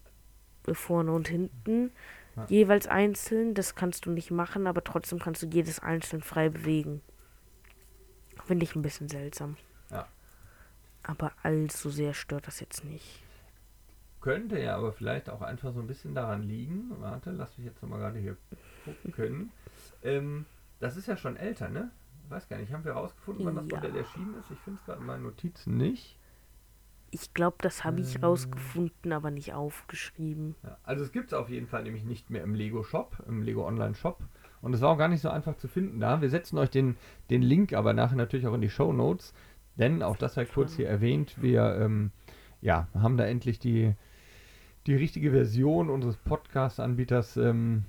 [0.73, 1.91] vorne und hinten,
[2.37, 2.47] Ja.
[2.49, 3.55] jeweils einzeln.
[3.55, 7.01] Das kannst du nicht machen, aber trotzdem kannst du jedes einzeln frei bewegen.
[8.45, 9.57] Finde ich ein bisschen seltsam.
[9.91, 10.07] Ja.
[11.03, 13.23] Aber allzu sehr stört das jetzt nicht.
[14.21, 16.91] Könnte ja aber vielleicht auch einfach so ein bisschen daran liegen.
[16.99, 18.37] Warte, lass mich jetzt nochmal gerade hier
[19.05, 19.51] gucken.
[20.03, 20.45] Ähm,
[20.81, 21.91] das ist ja schon älter, ne?
[22.25, 23.77] Ich weiß gar nicht, haben wir rausgefunden, wann das Ja.
[23.77, 24.51] Modell erschienen ist?
[24.51, 26.19] Ich finde es gerade in meinen Notizen nicht.
[27.11, 28.25] Ich glaube, das habe ich Ähm.
[28.25, 30.55] rausgefunden, aber nicht aufgeschrieben.
[30.63, 33.43] Ja, also es gibt es auf jeden Fall nämlich nicht mehr im Lego Shop, im
[33.43, 34.19] Lego Online Shop.
[34.61, 36.21] Und es war auch gar nicht so einfach zu finden da.
[36.21, 36.97] Wir setzen euch den,
[37.31, 39.33] den Link aber nachher natürlich auch in die Show Notes.
[39.77, 42.11] Denn, auch das sei kurz hier erwähnt, wir ähm,
[42.61, 43.95] ja, haben da endlich die,
[44.87, 47.85] die richtige Version unseres Podcast-Anbieters ähm,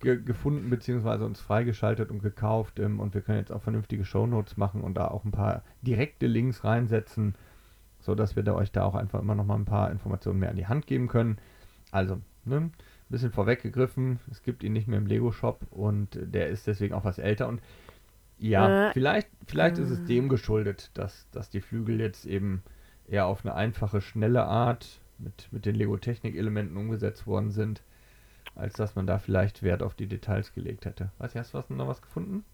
[0.00, 4.56] ge gefunden beziehungsweise uns freigeschaltet und gekauft ähm, und wir können jetzt auch vernünftige Shownotes
[4.56, 7.34] machen und da auch ein paar direkte Links reinsetzen,
[8.00, 10.56] sodass wir da euch da auch einfach immer noch mal ein paar Informationen mehr an
[10.56, 11.38] die Hand geben können.
[11.90, 12.72] Also, ne, ein
[13.08, 17.18] bisschen vorweggegriffen, es gibt ihn nicht mehr im Lego-Shop und der ist deswegen auch was
[17.18, 17.62] älter und
[18.38, 20.04] ja, Äh, vielleicht, vielleicht ist es äh.
[20.04, 22.62] dem geschuldet, dass, dass die Flügel jetzt eben
[23.08, 27.82] eher auf eine einfache, schnelle Art mit, mit den Lego-Technik-Elementen umgesetzt worden sind,
[28.58, 31.10] als dass man da vielleicht Wert auf die Details gelegt hätte.
[31.18, 32.44] Weißt du, hast du was, noch was gefunden?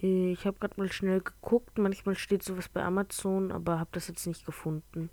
[0.00, 1.76] Äh, Ich habe gerade mal schnell geguckt.
[1.78, 5.10] Manchmal steht sowas bei Amazon, aber habe das jetzt nicht gefunden.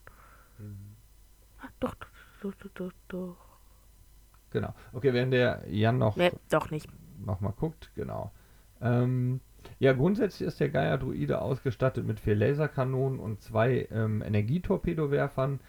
[1.59, 2.07] Ah, doch, doch,
[2.41, 3.37] doch, doch, doch, doch.
[4.51, 4.73] Genau.
[4.93, 6.87] Okay, während der Jan noch, Nee, doch nicht.
[7.25, 8.31] noch mal guckt, genau.
[8.81, 9.41] Ähm,
[9.79, 15.59] ja, grundsätzlich ist der Gaia-Druide ausgestattet mit vier Laserkanonen und zwei ähm, Energietorpedowerfern.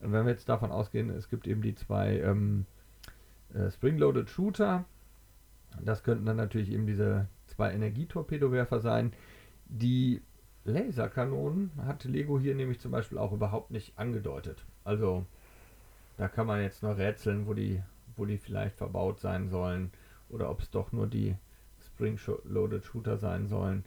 [0.00, 2.66] Und wenn wir jetzt davon ausgehen, es gibt eben die zwei ähm,
[3.54, 4.84] äh, Spring-Loaded Shooter.
[5.82, 9.12] Das könnten dann natürlich eben diese zwei Energietorpedowerfer sein.
[9.66, 10.22] Die
[10.64, 14.64] Laserkanonen hat Lego hier nämlich zum Beispiel auch überhaupt nicht angedeutet.
[14.84, 15.26] Also
[16.16, 17.82] da kann man jetzt noch rätseln, wo die,
[18.16, 19.92] wo die vielleicht verbaut sein sollen
[20.28, 21.36] oder ob es doch nur die
[21.84, 23.84] Spring-Loaded Shooter sein sollen.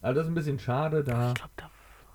[0.00, 1.70] Also das ist ein bisschen schade, da, Ich glaube, da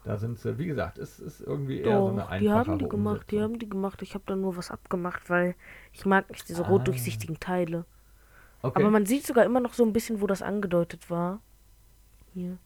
[0.07, 2.79] da sind sie, wie gesagt, es ist irgendwie eher so eine Doch, einfache die haben
[2.79, 3.41] die gemacht, die Umsetzung.
[3.43, 4.01] haben die gemacht.
[4.01, 5.55] Ich habe da nur was abgemacht, weil
[5.93, 6.69] ich mag nicht diese Ah.
[6.69, 7.85] rot durchsichtigen Teile.
[8.61, 8.81] Okay.
[8.81, 11.41] Aber man sieht sogar immer noch so ein bisschen, wo das angedeutet war.
[12.33, 12.57] Hier.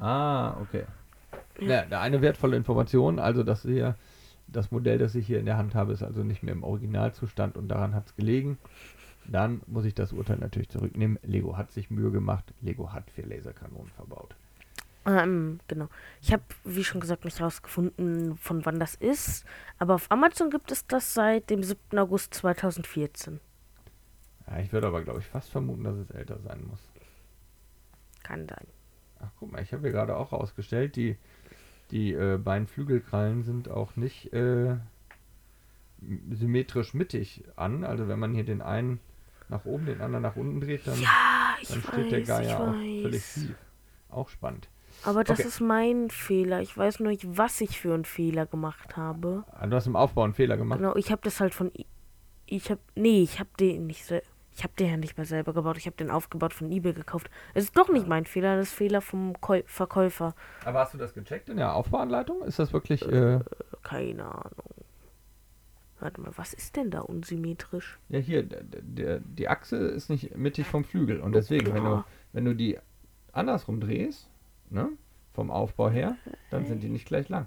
[0.00, 0.84] Ah, okay.
[1.60, 3.96] Ja, da eine wertvolle Information, also dass hier
[4.46, 7.56] das Modell, das ich hier in der Hand habe, ist also nicht mehr im Originalzustand
[7.56, 8.58] und daran hat es gelegen.
[9.26, 11.18] Dann muss ich das Urteil natürlich zurücknehmen.
[11.22, 12.52] Lego hat sich Mühe gemacht.
[12.60, 14.36] Lego hat vier Laserkanonen verbaut.
[15.06, 15.88] Ähm, genau.
[16.20, 19.44] Ich habe, wie schon gesagt, nicht rausgefunden, von wann das ist.
[19.78, 21.98] Aber auf Amazon gibt es das seit dem 7.
[21.98, 23.40] August 2014.
[24.46, 26.80] Ja, ich würde aber, glaube ich, fast vermuten, dass es älter sein muss.
[28.22, 28.66] Kann sein.
[29.20, 31.16] Ach, guck mal, ich habe hier gerade auch rausgestellt, die,
[31.90, 34.76] die äh, beiden Flügelkrallen sind auch nicht äh,
[36.30, 37.84] symmetrisch mittig an.
[37.84, 39.00] Also wenn man hier den einen
[39.48, 40.98] nach oben, den anderen nach unten dreht, dann,
[41.60, 43.56] ich dann weiß, steht der Geier auch völlig schief.
[44.08, 44.68] Auch spannend.
[45.06, 45.48] Aber das Okay.
[45.48, 46.60] ist mein Fehler.
[46.62, 49.44] Ich weiß nur nicht, was ich für einen Fehler gemacht habe.
[49.52, 50.78] Ah, Du hast im Aufbau einen Fehler gemacht.
[50.80, 51.70] Genau, ich habe das halt von.
[52.46, 52.80] Ich habe.
[52.94, 54.10] Nee, ich habe den nicht
[54.56, 55.76] Ich habe den ja nicht mal selber gebaut.
[55.78, 57.28] Ich habe den aufgebaut von eBay gekauft.
[57.54, 60.34] Es ist doch nicht mein Fehler, das ist Fehler vom Käu Verkäufer.
[60.64, 62.42] Aber hast du das gecheckt in der Aufbauanleitung?
[62.44, 63.02] Ist das wirklich.
[63.02, 63.40] Äh,
[63.82, 64.70] Keine Ahnung.
[66.00, 67.98] Warte mal, was ist denn da unsymmetrisch?
[68.10, 71.20] ja, hier, der, der, die Achse ist nicht mittig vom Flügel.
[71.20, 72.04] Und deswegen, wenn du, Ja.
[72.32, 72.78] wenn du die
[73.32, 74.28] andersrum drehst,
[74.70, 74.88] ne,
[75.32, 76.16] vom Aufbau her,
[76.50, 77.46] dann sind die nicht gleich lang.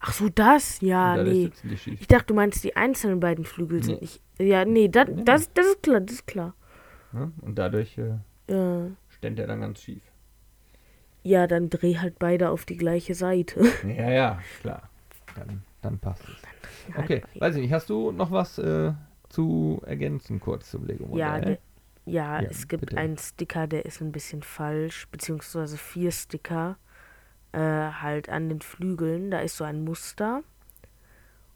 [0.00, 0.80] Ach so, das?
[0.80, 1.50] Ja, nee.
[1.86, 4.00] Ich dachte, du meinst, die einzelnen beiden Flügel sind Nee.
[4.02, 4.20] nicht.
[4.38, 6.54] Ja, nee, das, Nee, das, das ist klar, das ist klar.
[7.12, 7.32] Ne?
[7.40, 8.14] Und dadurch äh,
[8.50, 8.88] Ja.
[9.08, 10.02] ständ der dann ganz schief.
[11.22, 13.62] ja, dann dreh halt beide auf die gleiche Seite.
[13.84, 14.88] Ja, ja, klar.
[15.34, 16.94] Dann, dann passt es.
[16.96, 17.72] Okay, Halt- weiß ich nicht.
[17.72, 18.92] Hast du noch was äh,
[19.28, 21.18] zu ergänzen kurz zum Lego-Modell?
[21.18, 21.58] Ja, der,
[22.06, 22.96] ja, Ja, es gibt bitte.
[22.96, 26.78] einen Sticker, der ist ein bisschen falsch, beziehungsweise vier Sticker
[27.52, 29.30] äh, halt an den Flügeln.
[29.30, 30.42] Da ist so ein Muster.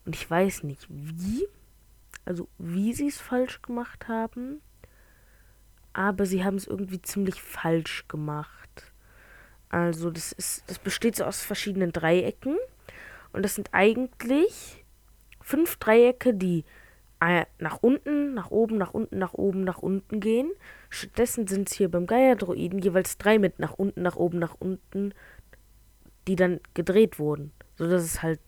[0.05, 1.47] Und ich weiß nicht wie,
[2.25, 4.61] also wie sie es falsch gemacht haben,
[5.93, 8.93] aber sie haben es irgendwie ziemlich falsch gemacht.
[9.69, 12.57] Also das ist, das besteht so aus verschiedenen Dreiecken
[13.33, 14.85] und das sind eigentlich
[15.41, 16.65] fünf Dreiecke, die
[17.59, 20.51] nach unten, nach oben, nach unten, nach oben, nach unten gehen.
[20.89, 25.13] Stattdessen sind es hier beim Gaia-Droiden jeweils drei mit nach unten, nach oben, nach unten,
[26.27, 27.53] die dann gedreht wurden.
[27.77, 28.41] So dass es halt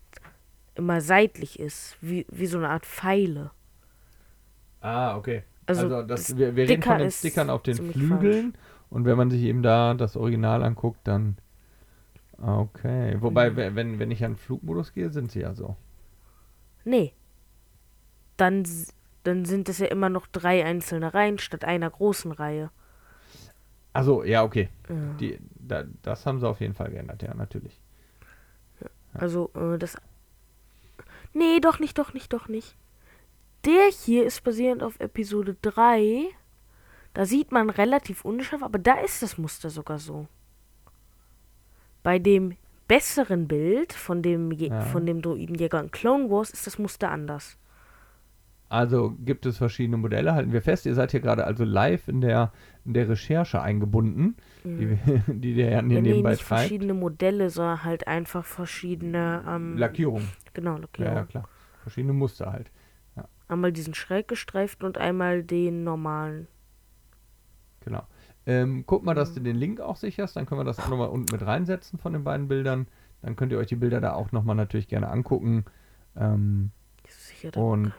[0.74, 3.50] immer seitlich ist, wie, wie so eine Art Pfeile.
[4.80, 5.42] Ah, okay.
[5.66, 8.54] Also, Also, das, wir, wir reden von den Stickern auf den Flügeln.
[8.90, 11.36] Und wenn man sich eben da das Original anguckt, dann.
[12.38, 13.16] ah, Okay.
[13.20, 13.56] Wobei, Mhm.
[13.56, 15.76] we- wenn, wenn ich an Flugmodus gehe, sind sie ja so.
[16.84, 17.12] Nee.
[18.36, 18.66] Dann,
[19.24, 22.70] dann sind es ja immer noch drei einzelne Reihen statt einer großen Reihe.
[23.92, 24.68] Also, ja, okay.
[24.88, 24.94] Ja.
[25.20, 27.80] Die, da, das haben sie auf jeden Fall geändert, ja, natürlich.
[29.14, 29.96] Also, äh, das.
[31.34, 32.76] Nee, doch nicht, doch nicht, doch nicht.
[33.64, 36.24] Der hier ist basierend auf Episode 3.
[37.14, 40.26] Da sieht man relativ unscharf, aber da ist das Muster sogar so.
[42.02, 42.56] Bei dem
[42.88, 44.80] besseren Bild von dem, Je Ja.
[44.86, 47.56] von dem Droidenjäger in Clone Wars ist das Muster anders.
[48.72, 50.86] Also gibt es verschiedene Modelle, halten wir fest.
[50.86, 52.52] Ihr seid hier gerade also live in der,
[52.86, 56.60] in der Recherche eingebunden, die, wir, die der Jan hier Ja, nee, nebenbei nicht treibt.
[56.60, 59.44] verschiedene Modelle, sondern halt einfach verschiedene.
[59.46, 60.22] Ähm, Lackierung.
[60.54, 61.14] Genau, Ja, Lackierung.
[61.14, 61.48] ja, klar.
[61.82, 62.70] Verschiedene Muster halt.
[63.48, 66.46] Einmal diesen schräg gestreiften und einmal den normalen.
[67.84, 68.06] Genau.
[68.46, 71.08] Ähm, guck mal, dass du den Link auch sicherst, dann können wir das auch nochmal
[71.10, 72.86] unten mit reinsetzen von den beiden Bildern.
[73.20, 75.66] Dann könnt ihr euch die Bilder da auch nochmal natürlich gerne angucken.
[76.16, 76.70] Ähm,
[77.06, 77.92] Sicher Und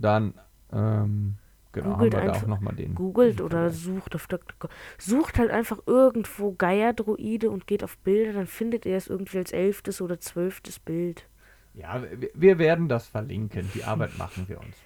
[0.00, 0.34] dann,
[0.72, 1.36] ähm,
[1.72, 2.94] genau, Googelt haben wir da auch nochmal den.
[2.94, 4.68] Googelt den oder sucht auf DuckDuckGo.
[4.98, 9.52] Sucht halt einfach irgendwo Geierdroide und geht auf Bilder, dann findet ihr es irgendwie als
[9.52, 11.26] elftes oder zwölftes Bild.
[11.74, 13.70] Ja, wir, wir werden das verlinken.
[13.74, 14.76] Die Arbeit machen wir uns.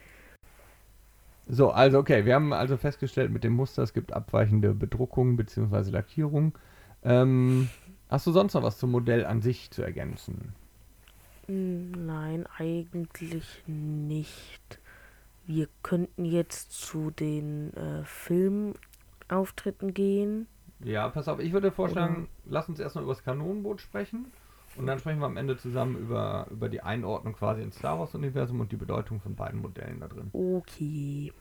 [1.49, 5.91] So, also okay, wir haben also festgestellt mit dem Muster, es gibt abweichende Bedruckungen bzw.
[5.91, 6.57] Lackierung.
[7.03, 7.69] Ähm,
[8.09, 10.55] hast du sonst noch was zum Modell an sich zu ergänzen?
[11.47, 14.79] Hm, Nein, eigentlich nicht.
[15.46, 20.46] Wir könnten jetzt zu den äh, Filmauftritten gehen.
[20.81, 24.26] Ja, pass auf, ich würde vorschlagen, lass uns erstmal über das Kanonenboot sprechen
[24.76, 28.59] und dann sprechen wir am Ende zusammen über, über die Einordnung quasi ins Star Wars-Universum
[28.61, 30.31] und die Bedeutung von beiden Modellen da drin.
[30.33, 31.33] Okay.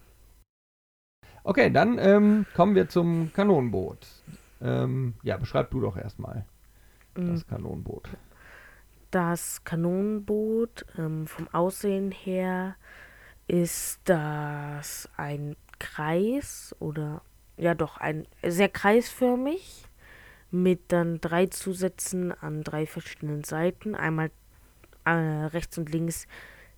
[1.44, 4.08] Okay, dann ähm, kommen wir zum Kanonenboot.
[4.62, 6.46] Ähm, ja, beschreib du doch erstmal
[7.16, 8.10] Mm, das Kanonenboot.
[9.12, 12.76] Das Kanonenboot ähm, vom Aussehen her
[13.52, 17.22] ist das ein Kreis oder
[17.58, 19.84] ja doch ein sehr kreisförmig
[20.52, 23.94] mit dann drei Zusätzen an drei verschiedenen Seiten.
[23.94, 24.32] Einmal
[25.04, 26.28] äh, rechts und links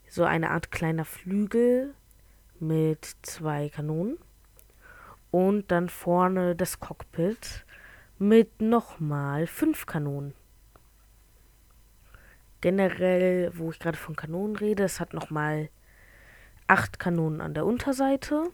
[0.09, 1.93] so eine Art kleiner Flügel
[2.59, 4.17] mit zwei Kanonen
[5.29, 7.65] und dann vorne das Cockpit
[8.17, 10.33] mit nochmal fünf Kanonen
[12.62, 15.69] generell, wo ich gerade von Kanonen rede, es hat nochmal
[16.67, 18.49] acht Kanonen an der Unterseite,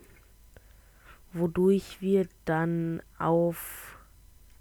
[1.34, 3.98] wodurch wir dann auf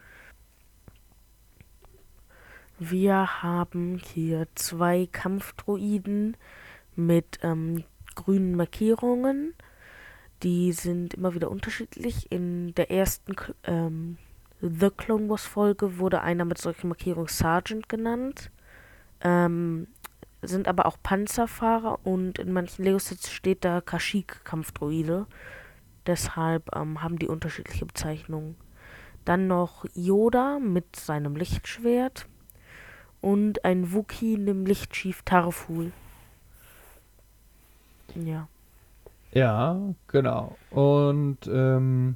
[2.80, 6.36] Wir haben hier zwei Kampfdroiden
[6.96, 7.84] mit ähm,
[8.16, 9.54] grünen Markierungen.
[10.44, 12.32] Die sind immer wieder unterschiedlich.
[12.32, 14.18] In der ersten ähm,
[14.62, 18.52] The Clone Wars Folge wurde einer mit solchen Markierungen Sergeant genannt.
[19.22, 19.88] Ähm,
[20.42, 25.26] sind aber auch Panzerfahrer und in manchen Lego-Sets steht da Kashyyyk-Kampfdroide.
[26.06, 28.56] Deshalb ähm, haben die unterschiedliche Bezeichnungen.
[29.26, 32.28] Dann noch Yoda mit seinem Lichtschwert
[33.20, 35.92] und ein Wookie in dem Lichtschief Tarful.
[38.16, 38.48] Ja.
[39.38, 40.58] Ja, genau.
[40.72, 42.16] Und ähm,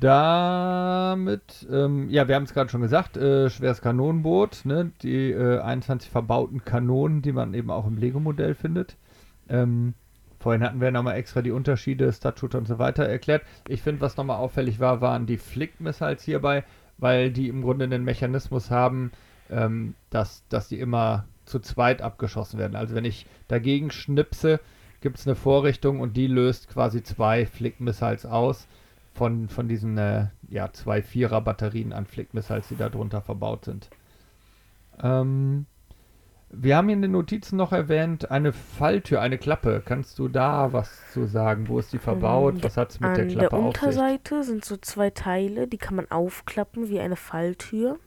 [0.00, 4.90] damit, ähm, ja, wir haben es gerade schon gesagt, äh, schweres Kanonenboot, ne?
[5.02, 8.96] die äh, 21 verbauten Kanonen, die man eben auch im Lego-Modell findet.
[9.48, 9.94] Ähm,
[10.40, 13.44] vorhin hatten wir nochmal extra die Unterschiede, Statshooter und so weiter erklärt.
[13.68, 16.64] Ich finde, was nochmal auffällig war, waren die Flick-Missiles hierbei,
[16.98, 19.12] weil die im Grunde den Mechanismus haben,
[19.48, 22.74] ähm, dass, dass die immer zu zweit abgeschossen werden.
[22.74, 24.58] Also wenn ich dagegen schnipse,
[25.04, 28.66] gibt es eine Vorrichtung und die löst quasi zwei Flick-Missiles aus
[29.12, 33.90] von, von diesen äh, ja, zwei Vierer-Batterien an Flick-Missiles, die da drunter verbaut sind.
[35.02, 35.66] Ähm,
[36.48, 39.82] wir haben hier in den Notizen noch erwähnt, eine Falltür, eine Klappe.
[39.84, 41.68] Kannst du da was zu sagen?
[41.68, 42.54] Wo ist die verbaut?
[42.54, 43.82] Ähm, Was hat es mit An der der Klappe auf sich?
[43.82, 47.98] Unterseite sind so zwei Teile, die kann man aufklappen wie eine Falltür.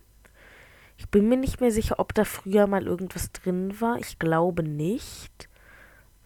[0.97, 3.99] Ich bin mir nicht mehr sicher, ob da früher mal irgendwas drin war.
[3.99, 5.47] Ich glaube nicht.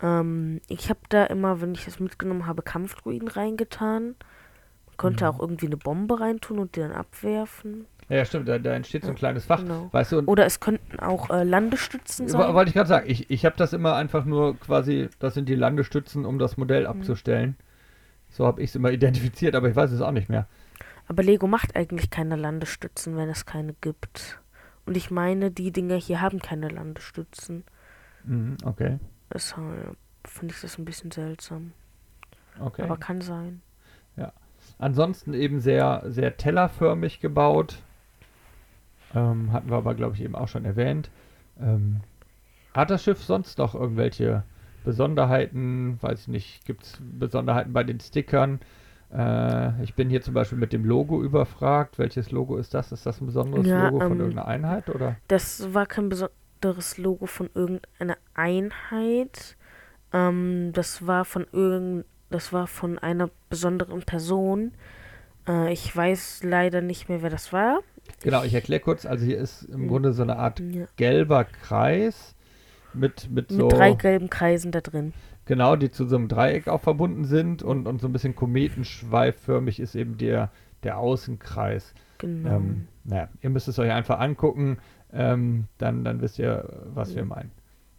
[0.01, 4.15] Ähm, ich habe da immer, wenn ich das mitgenommen habe, Kampfdruiden reingetan.
[4.87, 5.29] Man konnte Mhm.
[5.29, 7.85] auch irgendwie eine Bombe reintun und die dann abwerfen.
[8.09, 9.61] Ja, stimmt, da, da entsteht so ein kleines Fach.
[9.61, 9.87] Genau.
[9.93, 12.53] Weißt du, Oder es könnten auch äh, Landestützen sein.
[12.53, 15.55] Wollte ich gerade sagen, ich, ich habe das immer einfach nur quasi, das sind die
[15.55, 16.87] Landestützen, um das Modell Mhm.
[16.87, 17.55] abzustellen.
[18.29, 20.45] So habe ich es immer identifiziert, aber ich weiß es auch nicht mehr.
[21.07, 24.39] Aber Lego macht eigentlich keine Landestützen, wenn es keine gibt.
[24.85, 27.63] Und ich meine, die Dinger hier haben keine Landestützen.
[28.25, 28.99] Mhm, okay,
[29.33, 31.73] Deshalb finde ich das ein bisschen seltsam.
[32.59, 32.83] okay.
[32.83, 33.61] Aber kann sein.
[34.81, 37.77] Ansonsten eben sehr, sehr tellerförmig gebaut.
[39.13, 41.11] Ähm, hatten wir aber, glaube ich, eben auch schon erwähnt.
[41.61, 42.01] Ähm,
[42.73, 44.43] hat das Schiff sonst noch irgendwelche
[44.83, 45.99] Besonderheiten?
[46.01, 46.65] Weiß ich nicht.
[46.65, 48.59] Gibt es Besonderheiten bei den Stickern?
[49.13, 51.99] Äh, ich bin hier zum Beispiel mit dem Logo überfragt.
[51.99, 52.91] Welches Logo ist das?
[52.91, 55.15] Ist das ein besonderes Ja, Logo von ähm, irgendeiner Einheit oder?
[55.27, 56.40] Das war kein besonderes
[56.97, 59.55] Logo von irgendeiner Einheit.
[60.13, 64.73] Ähm, das war von irgend, das war von einer besonderen Person.
[65.47, 67.79] Äh, ich weiß leider nicht mehr, wer das war.
[68.23, 69.05] Genau, ich erkläre kurz.
[69.05, 69.87] Also hier ist im.
[69.87, 70.85] Grunde so eine Art Ja.
[70.97, 72.35] gelber Kreis
[72.93, 75.13] mit, mit Mit so, drei gelben Kreisen da drin.
[75.45, 79.79] genau, die zu so einem Dreieck auch verbunden sind und, und so ein bisschen kometenschweifförmig
[79.79, 80.51] ist eben der,
[80.83, 81.93] der Außenkreis.
[82.17, 82.57] Genau.
[82.57, 84.77] Ähm, naja, ihr müsst es euch einfach angucken,
[85.13, 87.51] ähm, dann, dann wisst ihr, was wir meinen.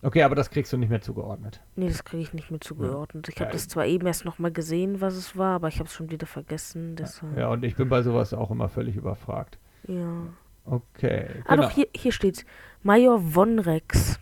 [0.05, 1.61] Okay, aber das kriegst du nicht mehr zugeordnet.
[1.77, 3.29] nee, das kriege ich nicht mehr zugeordnet.
[3.29, 5.87] Ich habe Ja, das zwar eben erst nochmal gesehen, was es war, aber ich habe
[5.87, 6.96] es schon wieder vergessen.
[6.96, 7.37] Deshalb.
[7.38, 9.59] Ja, und ich bin bei sowas auch immer völlig überfragt.
[9.87, 10.25] ja.
[10.64, 11.27] Okay.
[11.44, 11.62] Ah, genau.
[11.66, 12.44] doch, hier, hier steht's.
[12.85, 14.20] Major von Rex.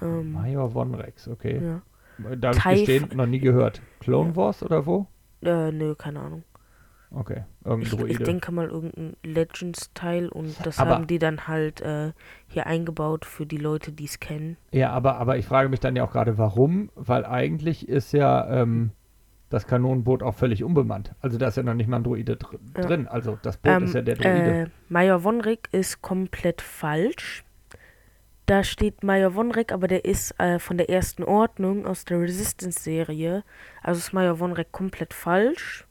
[0.00, 1.60] Ähm, Major von Rex, okay.
[1.60, 2.36] ja.
[2.36, 3.82] Da habe ich gestehen, noch nie gehört.
[3.98, 4.36] Clone Ja.
[4.36, 5.06] Wars oder wo?
[5.42, 6.44] Äh, nö, keine Ahnung.
[7.10, 8.12] Okay, irgendein Ich, Droide.
[8.12, 12.12] ich denke mal irgendein Legends-Teil und das Aber- haben die dann halt äh,
[12.48, 14.56] hier eingebaut für die Leute, die es kennen.
[14.72, 16.90] Ja, aber, aber ich frage mich dann ja auch gerade, warum?
[16.96, 18.90] Weil eigentlich ist ja ähm,
[19.50, 21.12] das Kanonenboot auch völlig unbemannt.
[21.20, 22.82] Also da ist ja noch nicht mal ein Droide dr Ja.
[22.82, 23.06] drin.
[23.06, 24.50] Also das Boot ist ja der Droide.
[24.62, 27.44] Äh, Major Vonrek ist komplett falsch.
[28.46, 33.42] Da steht Major Vonrek, aber der ist äh, von der ersten Ordnung aus der Resistance-Serie.
[33.82, 35.84] Also ist Major Vonrek komplett falsch.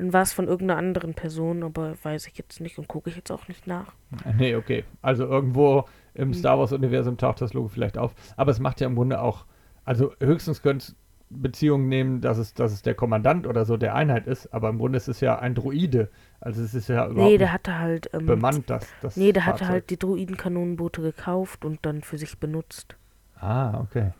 [0.00, 3.16] Dann war es von irgendeiner anderen Person, aber weiß ich jetzt nicht und gucke ich
[3.16, 3.92] jetzt auch nicht nach.
[4.38, 4.84] Nee, okay.
[5.02, 5.84] Also irgendwo
[6.14, 6.34] im Hm.
[6.34, 8.14] Star Wars-Universum taucht das Logo vielleicht auf.
[8.38, 9.44] Aber es macht ja im Grunde auch,
[9.84, 10.96] also höchstens könnte es
[11.28, 14.78] Beziehungen nehmen, dass es, dass es der Kommandant oder so der Einheit ist, aber im
[14.78, 16.08] Grunde ist es ja ein Droide.
[16.40, 18.08] Also es ist ja überhaupt Nee, der hatte halt.
[18.14, 19.72] Ähm, bemannt, das, das nee, der hatte Fahrzeug.
[19.72, 22.96] halt die Druidenkanonenboote gekauft und dann für sich benutzt.
[23.38, 24.12] Ah, okay.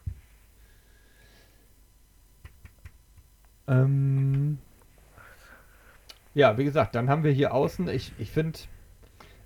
[3.66, 4.59] Ähm,
[6.35, 8.59] ja, wie gesagt, dann haben wir hier außen, ich, ich finde,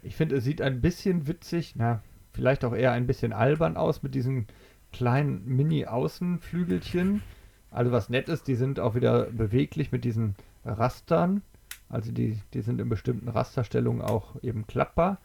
[0.02, 4.02] ich finde, es sieht ein bisschen witzig, na, vielleicht auch eher ein bisschen albern aus
[4.02, 4.46] mit diesen
[4.92, 7.22] kleinen Mini-Außenflügelchen.
[7.70, 11.42] Also was nett ist, die sind auch wieder beweglich mit diesen Rastern.
[11.88, 15.18] Also die, die sind in bestimmten Rasterstellungen auch eben klappbar.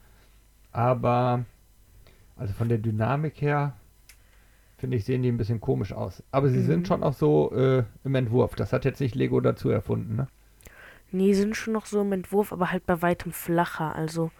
[0.72, 1.44] Aber
[2.36, 3.74] also von der Dynamik her
[4.78, 6.22] finde ich, sehen die ein bisschen komisch aus.
[6.32, 6.66] Aber sie Mhm.
[6.66, 8.54] sind schon auch so äh, im Entwurf.
[8.56, 10.26] Das hat jetzt nicht Lego dazu erfunden, ne?
[11.12, 13.94] Nee, sind schon noch so im Entwurf, aber halt bei weitem flacher.
[13.94, 14.30] Also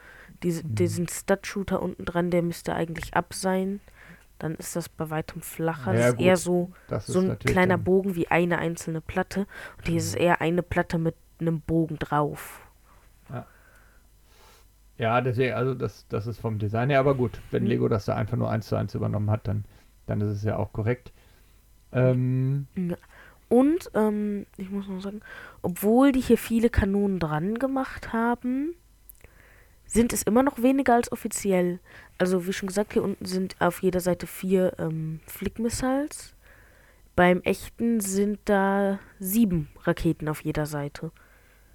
[0.43, 0.75] diese, Mhm.
[0.75, 3.81] diesen Stud-Shooter unten dran, der müsste eigentlich ab sein.
[4.39, 5.93] Dann ist das bei weitem flacher.
[5.93, 6.27] Ja, das ist gut.
[6.27, 9.47] eher so, Das so ist ein kleiner dann- Bogen wie eine einzelne Platte.
[9.79, 12.61] Und hier ist es eher eine Platte mit einem Bogen drauf.
[14.99, 17.69] Ja, deswegen, also das, das ist vom Design her, aber gut, wenn Mhm.
[17.71, 19.65] Lego das da einfach nur eins zu eins übernommen hat, dann,
[20.07, 21.11] dann ist es ja auch korrekt.
[21.93, 22.97] Ähm, Ja.
[23.51, 25.21] Und, ähm, ich muss noch sagen,
[25.61, 28.75] obwohl die hier viele Kanonen dran gemacht haben,
[29.87, 31.81] sind es immer noch weniger als offiziell.
[32.17, 36.37] Also, wie schon gesagt, hier unten sind auf jeder Seite vier ähm, Flick-Missiles.
[37.17, 41.11] Beim echten sind da sieben Raketen auf jeder Seite.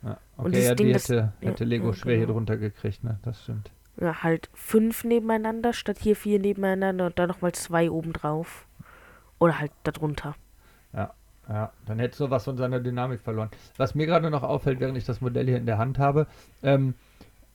[0.01, 2.25] ja, Und okay, dieses ja, die Ding, das- hätte, hätte ja, Lego ja, schwer hier
[2.25, 2.33] genau.
[2.37, 3.19] drunter gekriegt, ne?
[3.23, 3.69] Das stimmt.
[3.99, 8.65] Ja, halt fünf nebeneinander, statt hier vier nebeneinander und dann nochmal zwei obendrauf.
[9.39, 10.35] Oder halt darunter.
[11.47, 13.49] Ja, dann hätte so was von seiner Dynamik verloren.
[13.77, 16.27] Was mir gerade noch auffällt, während ich das Modell hier in der Hand habe,
[16.63, 16.95] ähm,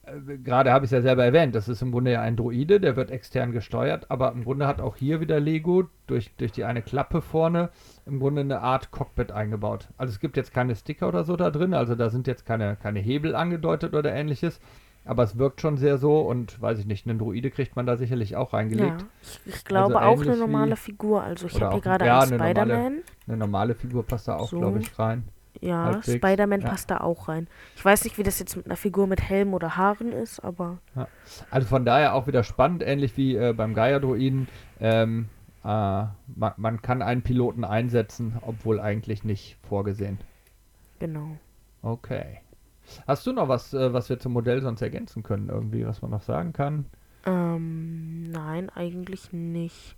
[0.05, 2.81] äh, gerade habe ich es ja selber erwähnt, das ist im Grunde ja ein Droide,
[2.81, 6.64] der wird extern gesteuert, aber im Grunde hat auch hier wieder Lego durch, durch die
[6.64, 7.70] eine Klappe vorne
[8.07, 9.88] im Grunde eine Art Cockpit eingebaut.
[9.96, 12.76] Also es gibt jetzt keine Sticker oder so da drin, also da sind jetzt keine,
[12.76, 14.61] keine Hebel angedeutet oder ähnliches,
[15.04, 17.96] aber es wirkt schon sehr so und weiß ich nicht, einen Droide kriegt man da
[17.96, 19.02] sicherlich auch reingelegt.
[19.02, 19.08] Ja,
[19.46, 21.22] ich, ich glaube Also auch eine normale Figur.
[21.22, 23.02] Also ich habe hier gerade ja, einen eine normale- Spider-Man.
[23.26, 24.58] Eine normale Figur passt da auch, So.
[24.58, 25.24] glaube ich, rein.
[25.62, 26.68] Ja, halbwegs, Spider-Man ja.
[26.68, 27.48] passt da auch rein.
[27.76, 30.78] Ich weiß nicht, wie das jetzt mit einer Figur mit Helm oder Haaren ist, aber
[31.50, 34.48] Also von daher auch wieder spannend, ähnlich wie äh, beim Gaia-Druiden.
[34.80, 35.28] Ähm,
[35.64, 40.18] äh, man, man kann einen Piloten einsetzen, obwohl eigentlich nicht vorgesehen.
[40.98, 41.36] genau.
[41.82, 42.40] Okay.
[43.07, 45.48] Hast du noch was, äh, was wir zum Modell sonst ergänzen können?
[45.48, 46.87] Irgendwie, was man noch sagen kann?
[47.26, 49.97] Ähm, nein, eigentlich nicht.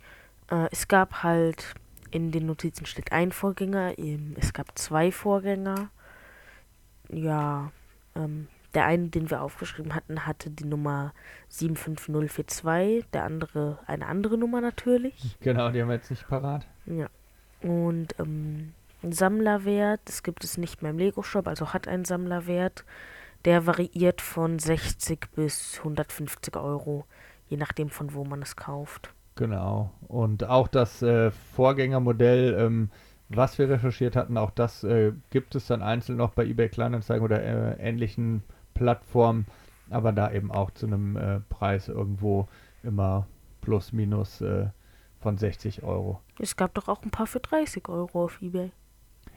[0.49, 1.73] Äh, es gab halt,
[2.11, 5.89] in den Notizen steht ein Vorgänger, ähm, es gab zwei Vorgänger.
[7.09, 7.71] Ja,
[8.15, 11.13] ähm, der eine, den wir aufgeschrieben hatten, hatte die Nummer
[11.49, 15.37] 75042, der andere eine andere Nummer natürlich.
[15.41, 16.65] Genau, die haben wir jetzt nicht parat.
[16.85, 17.07] Ja.
[17.61, 18.73] Und ähm,
[19.03, 22.85] ein Sammlerwert, das gibt es nicht mehr im Lego-Shop, also hat einen Sammlerwert.
[23.45, 27.05] Der variiert von 60 bis 150 Euro,
[27.49, 29.13] je nachdem von wo man es kauft.
[29.35, 29.91] Genau.
[30.07, 32.89] Und auch das äh, Vorgängermodell ähm,
[33.29, 34.37] was wir recherchiert hatten.
[34.37, 38.43] Auch das äh, gibt es dann einzeln noch bei eBay Kleinanzeigen oder äh, ähnlichen
[38.73, 39.45] Plattformen,
[39.89, 42.47] aber da eben auch zu einem äh, Preis irgendwo
[42.83, 43.27] immer
[43.61, 44.67] plus minus äh,
[45.19, 46.19] von 60 Euro.
[46.39, 48.71] Es gab doch auch ein paar für 30 Euro auf eBay.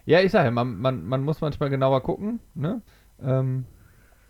[0.06, 2.40] Ja, ich sage ja, man, man, man muss manchmal genauer gucken.
[2.54, 2.80] Ne?
[3.22, 3.66] Ähm,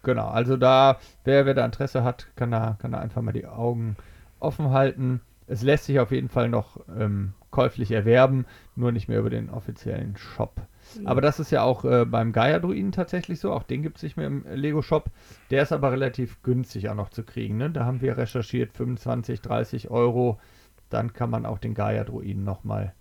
[0.02, 3.46] genau, also da, wer, wer da Interesse hat, kann da, kann da einfach mal die
[3.46, 3.96] Augen
[4.40, 5.20] offen halten.
[5.46, 9.50] Es lässt sich auf jeden Fall noch ähm, käuflich erwerben, nur nicht mehr über den
[9.50, 10.62] offiziellen Shop.
[10.98, 11.06] Mhm.
[11.06, 13.52] Aber das ist ja auch äh, beim Gaia-Druiden tatsächlich so.
[13.52, 15.10] Auch den gibt es nicht mehr im Lego-Shop.
[15.50, 17.58] Der ist aber relativ günstig auch noch zu kriegen.
[17.58, 17.70] Ne?
[17.70, 20.40] Da haben wir recherchiert 25, 30 Euro.
[20.88, 22.94] Dann kann man auch den Gaia-Druiden nochmal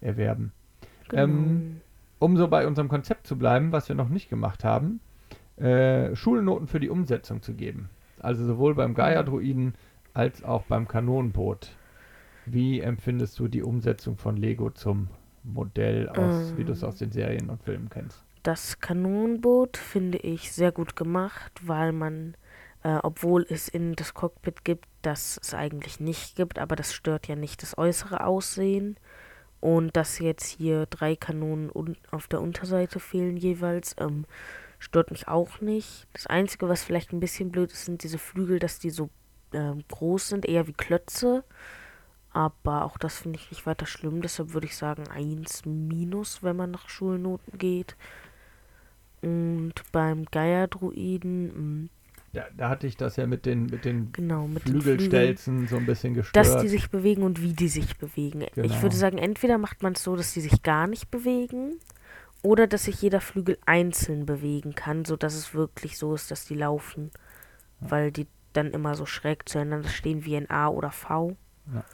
[0.00, 0.52] erwerben.
[1.08, 1.22] Genau.
[1.22, 1.80] Ähm,
[2.20, 5.00] um so bei unserem Konzept zu bleiben, was wir noch nicht gemacht haben,
[5.56, 7.90] äh, Schulnoten für die Umsetzung zu geben.
[8.20, 9.74] Also sowohl beim Gaia-Druiden
[10.14, 11.70] als auch beim Kanonenboot.
[12.46, 15.08] Wie empfindest du die Umsetzung von Lego zum
[15.42, 16.88] Modell aus, wie du es Ähm.
[16.88, 18.22] aus den Serien und Filmen kennst?
[18.42, 22.34] Das Kanonenboot finde ich sehr gut gemacht, weil man,
[22.82, 27.28] äh, obwohl es in das Cockpit gibt, das es eigentlich nicht gibt, aber das stört
[27.28, 28.96] ja nicht das äußere Aussehen.
[29.60, 31.70] Und dass jetzt hier drei Kanonen
[32.10, 34.24] auf der Unterseite fehlen jeweils, ähm,
[34.78, 36.06] stört mich auch nicht.
[36.14, 39.10] Das Einzige, was vielleicht ein bisschen blöd ist, sind diese Flügel, dass die so
[39.52, 41.44] ähm, groß sind, eher wie Klötze.
[42.32, 44.22] Aber auch das finde ich nicht weiter schlimm.
[44.22, 47.96] Deshalb würde ich sagen 1 minus, wenn man nach Schulnoten geht.
[49.20, 51.88] Und beim Gaia-Druiden, mh,
[52.32, 55.66] Da, da hatte ich das ja mit den, mit den genau, mit den Flügeln, Flügelstelzen
[55.66, 56.46] so ein bisschen gestört.
[56.46, 58.46] dass die sich bewegen und wie die sich bewegen.
[58.54, 58.66] Genau.
[58.66, 61.80] Ich würde sagen, entweder macht man es so, dass die sich gar nicht bewegen,
[62.42, 66.54] oder dass sich jeder Flügel einzeln bewegen kann, sodass es wirklich so ist, dass die
[66.54, 67.10] laufen.
[67.80, 71.36] Weil die dann immer so schräg zueinander stehen wie ein A oder V.
[71.72, 71.84] Ja.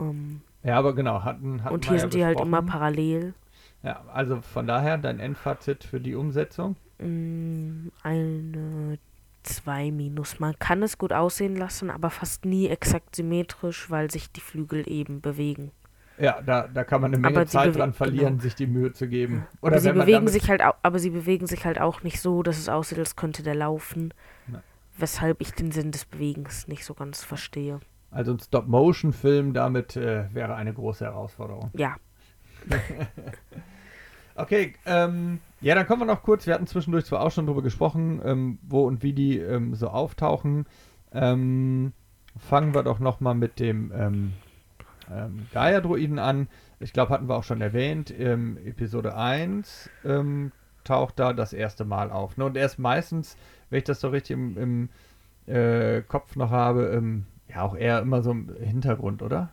[0.00, 3.34] Ähm, ja, aber genau, hatten, hatten und hier ja sind die halt immer parallel.
[3.82, 6.76] Ja, also von daher dein Endfazit für die Umsetzung.
[6.98, 8.98] Mm, Eine
[9.44, 10.40] 2 minus.
[10.40, 14.88] Man kann es gut aussehen lassen, aber fast nie exakt symmetrisch, weil sich die Flügel
[14.90, 15.70] eben bewegen.
[16.18, 18.42] Ja, da, da kann man eine Menge Zeit dran verlieren, genau.
[18.42, 19.46] sich die Mühe zu geben.
[19.60, 22.42] Oder aber sie bewegen sich halt auch, aber sie bewegen sich halt auch nicht so,
[22.42, 24.14] dass es aussieht, als könnte der laufen.
[24.52, 24.62] Ja.
[24.96, 27.80] Weshalb ich den Sinn des Bewegens nicht so ganz verstehe.
[28.12, 31.70] Also ein Stop-Motion-Film damit äh, wäre eine große Herausforderung.
[31.74, 31.96] Ja,
[34.36, 36.46] Okay, ähm, ja, dann kommen wir noch kurz.
[36.46, 39.88] Wir hatten zwischendurch zwar auch schon drüber gesprochen, ähm, wo und wie die ähm, so
[39.88, 40.66] auftauchen.
[41.12, 41.92] Ähm,
[42.38, 44.32] fangen wir doch nochmal mit dem ähm,
[45.10, 46.48] ähm, Gaia-Druiden an.
[46.80, 48.12] Ich glaube, hatten wir auch schon erwähnt.
[48.18, 50.50] Ähm, Episode 1 ähm,
[50.82, 52.36] taucht da das erste Mal auf.
[52.36, 52.44] Ne?
[52.44, 53.36] Und er ist meistens,
[53.70, 54.88] wenn ich das so richtig im,
[55.46, 59.50] im äh, Kopf noch habe, ja, auch eher immer so im Hintergrund, oder?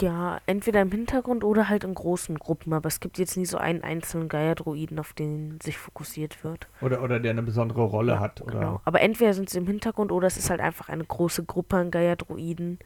[0.00, 3.56] Ja, entweder im Hintergrund oder halt in großen Gruppen, aber es gibt jetzt nie so
[3.56, 6.68] einen einzelnen Gaia-Druiden, auf den sich fokussiert wird.
[6.82, 8.42] Oder, oder der eine besondere Rolle Ja, hat.
[8.42, 8.52] Oder?
[8.58, 8.80] Genau.
[8.84, 11.90] Aber entweder sind sie im Hintergrund oder es ist halt einfach eine große Gruppe an
[11.90, 12.78] Gaia-Druiden,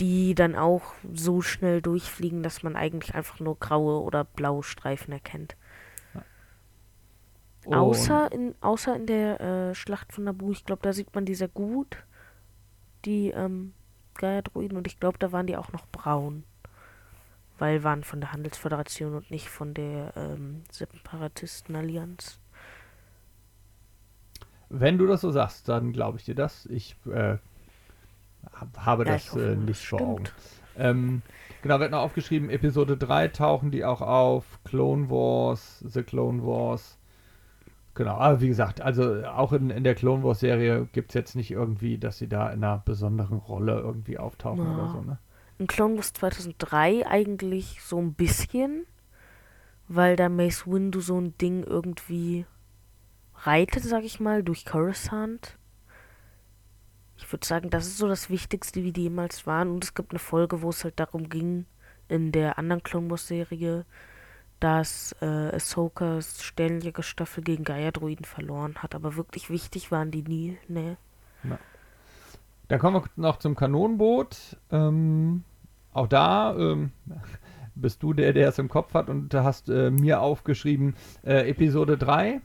[0.00, 5.12] die dann auch so schnell durchfliegen, dass man eigentlich einfach nur graue oder blaue Streifen
[5.12, 5.56] erkennt.
[7.66, 11.24] Und- Außer in, außer in der äh, Schlacht von Naboo, ich glaube, da sieht man
[11.26, 11.96] die sehr gut,
[13.04, 13.72] die ähm,
[14.14, 16.44] Gaia-Druiden, und ich glaube, da waren die auch noch braun.
[17.58, 22.40] Weil waren von der Handelsföderation und nicht von der ähm, Separatistenallianz.
[24.68, 26.66] Wenn du das so sagst, dann glaube ich dir das.
[26.66, 27.36] Ich äh,
[28.52, 30.24] hab, habe Ja, ich das hoffe, äh, nicht vor Augen.
[30.76, 31.22] Ähm,
[31.62, 36.98] genau, wird noch aufgeschrieben, Episode 3 tauchen die auch auf, Clone Wars, The Clone Wars.
[37.94, 41.36] Genau, aber wie gesagt, also auch in, in der Clone Wars Serie gibt es jetzt
[41.36, 44.74] nicht irgendwie, dass sie da in einer besonderen Rolle irgendwie auftauchen Ja.
[44.74, 45.18] oder so, ne?
[45.58, 48.86] In Clone Wars 2003 eigentlich so ein bisschen,
[49.86, 52.46] weil da Mace Windu so ein Ding irgendwie
[53.44, 55.56] reitet, sag ich mal, durch Coruscant.
[57.16, 59.70] Ich würde sagen, das ist so das Wichtigste, wie die jemals waren.
[59.70, 61.66] Und es gibt eine Folge, wo es halt darum ging,
[62.08, 63.84] in der anderen Clone Wars Serie,
[64.64, 68.94] dass äh, Ahsokas Sternjägerstaffel gegen Gaia-Druiden verloren hat.
[68.94, 70.96] Aber wirklich wichtig waren die nie, ne?
[72.68, 74.56] Dann kommen wir noch zum Kanonenboot.
[74.70, 75.44] Ähm,
[75.92, 76.92] auch da ähm,
[77.74, 80.94] bist du der, der es im Kopf hat und hast äh, mir aufgeschrieben
[81.26, 82.40] äh, Episode 3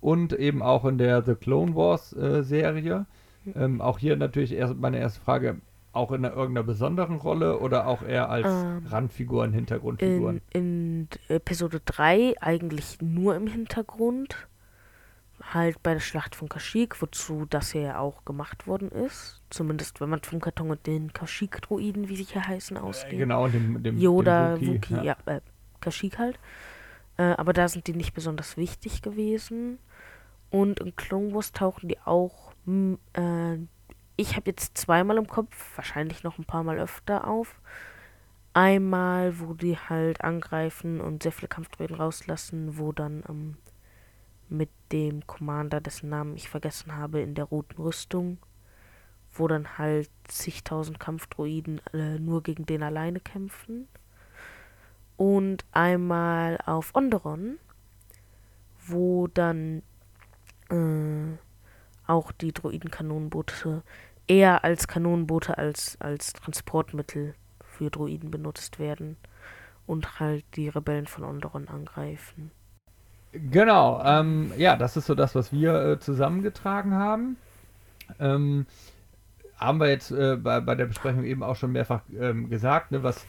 [0.00, 3.06] und eben auch in der The Clone Wars äh, Serie.
[3.54, 5.60] Ähm, auch hier natürlich erst meine erste Frage,
[5.92, 10.40] auch in einer, irgendeiner besonderen Rolle oder auch eher als Ähm, Randfiguren, Hintergrundfiguren?
[10.52, 14.46] In, in Episode 3 eigentlich nur im Hintergrund.
[15.54, 19.40] Halt bei der Schlacht von Kashyyyk, wozu das hier ja auch gemacht worden ist.
[19.48, 23.18] Zumindest wenn man vom Karton und den Kashyyyk-Druiden, wie sie hier heißen, Äh, ausgeht.
[23.18, 25.16] genau, dem, dem Yoda, dem Wookie, ja.
[25.24, 25.40] äh,
[25.80, 26.38] Kashyyyk halt.
[27.16, 29.78] Äh, aber da sind die nicht besonders wichtig gewesen.
[30.50, 32.52] Und in Clone Wars tauchen die auch.
[34.20, 37.58] Ich habe jetzt zweimal im Kopf, wahrscheinlich noch ein paar Mal öfter auf.
[38.52, 43.56] Einmal, wo die halt angreifen und sehr viele Kampfdroiden rauslassen, wo dann ähm,
[44.50, 48.36] mit dem Commander, dessen Namen ich vergessen habe, in der roten Rüstung,
[49.32, 53.88] wo dann halt zigtausend Kampfdroiden äh, nur gegen den alleine kämpfen.
[55.16, 57.58] Und einmal auf Onderon,
[58.86, 59.82] wo dann
[60.68, 61.38] äh,
[62.06, 63.82] auch die Droidenkanonenboote
[64.30, 69.16] eher als Kanonenboote als als Transportmittel für Droiden benutzt werden
[69.86, 72.52] und halt die Rebellen von Onderon angreifen.
[73.32, 77.36] Genau, ähm, ja, das ist so das, was wir äh, zusammengetragen haben.
[78.18, 78.66] Ähm,
[79.56, 83.02] haben wir jetzt äh, bei, bei der Besprechung eben auch schon mehrfach ähm, gesagt, ne,
[83.02, 83.24] was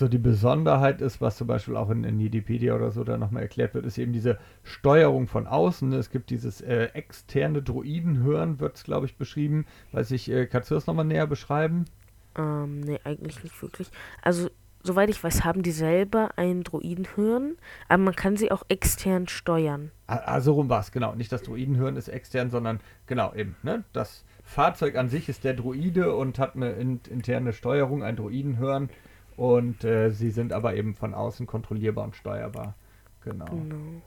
[0.00, 3.42] so die Besonderheit ist, was zum Beispiel auch in, in Wikipedia oder so da nochmal
[3.42, 5.92] erklärt wird, ist eben diese Steuerung von außen.
[5.92, 9.66] Es gibt dieses äh, externe Droidenhören, wird es, glaube ich, beschrieben.
[9.92, 11.84] Weiß ich, äh, kannst du das nochmal näher beschreiben?
[12.36, 13.90] Ähm, nee, eigentlich nicht wirklich.
[14.22, 14.48] Also,
[14.82, 17.56] soweit ich weiß, haben die selber ein Droidenhirn,
[17.88, 19.90] aber man kann sie auch extern steuern.
[20.06, 21.14] Also rum war es, genau.
[21.14, 23.84] Nicht das Droidenhirn ist extern, sondern genau eben, ne?
[23.92, 28.88] Das Fahrzeug an sich ist der Droide und hat eine in, interne Steuerung, ein Droidenhirn
[29.40, 32.74] und äh, sie sind aber eben von außen kontrollierbar und steuerbar.
[33.24, 33.46] Genau.
[33.46, 34.02] Genau.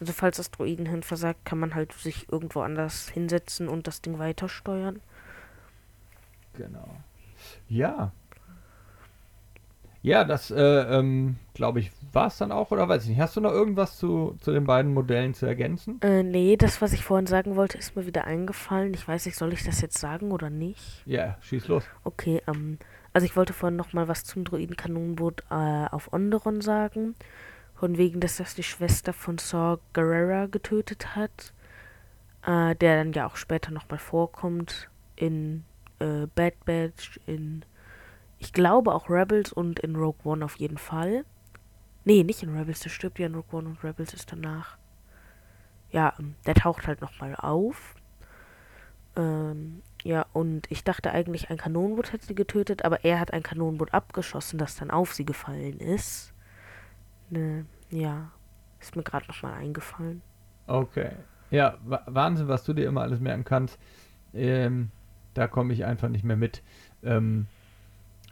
[0.00, 4.18] Also falls das Droidenhirn versagt, kann man halt sich irgendwo anders hinsetzen und das Ding
[4.18, 5.02] weiter steuern.
[6.54, 6.88] Genau.
[7.68, 8.12] Ja.
[10.00, 13.20] Ja, das, äh, ähm, glaube ich, war es dann auch, oder weiß ich nicht.
[13.20, 16.00] Hast du noch irgendwas zu, zu den beiden Modellen zu ergänzen?
[16.00, 18.94] Äh, nee, das, was ich vorhin sagen wollte, ist mir wieder eingefallen.
[18.94, 21.02] Ich weiß nicht, soll ich das jetzt sagen oder nicht?
[21.04, 21.84] Ja, schieß los.
[22.04, 22.78] Okay, ähm,
[23.12, 27.14] also ich wollte vorhin noch mal was zum Droidenkanonenboot äh, auf Onderon sagen.
[27.74, 31.52] Von wegen, dass das die Schwester von Saw Gerrera getötet hat.
[32.44, 35.64] Äh, der dann ja auch später noch mal vorkommt in
[36.00, 37.64] äh, Bad Batch, in
[38.40, 41.24] ich glaube auch Rebels und in Rogue One auf jeden Fall.
[42.04, 44.76] Nee, nicht in Rebels, der stirbt ja in Rogue One und Rebels ist danach.
[45.92, 47.94] Ja, ähm, der taucht halt nochmal auf.
[49.14, 53.42] Ähm, ja, und ich dachte eigentlich, ein Kanonenboot hätte sie getötet, aber er hat ein
[53.42, 56.32] Kanonenboot abgeschossen, das dann auf sie gefallen ist.
[57.30, 58.30] Ne, ja,
[58.80, 60.22] ist mir gerade nochmal eingefallen.
[60.66, 61.12] Okay.
[61.50, 63.78] Ja, Wahnsinn, was du dir immer alles merken kannst.
[64.34, 64.90] Ähm,
[65.34, 66.62] da komme ich einfach nicht mehr mit.
[67.02, 67.46] Ähm,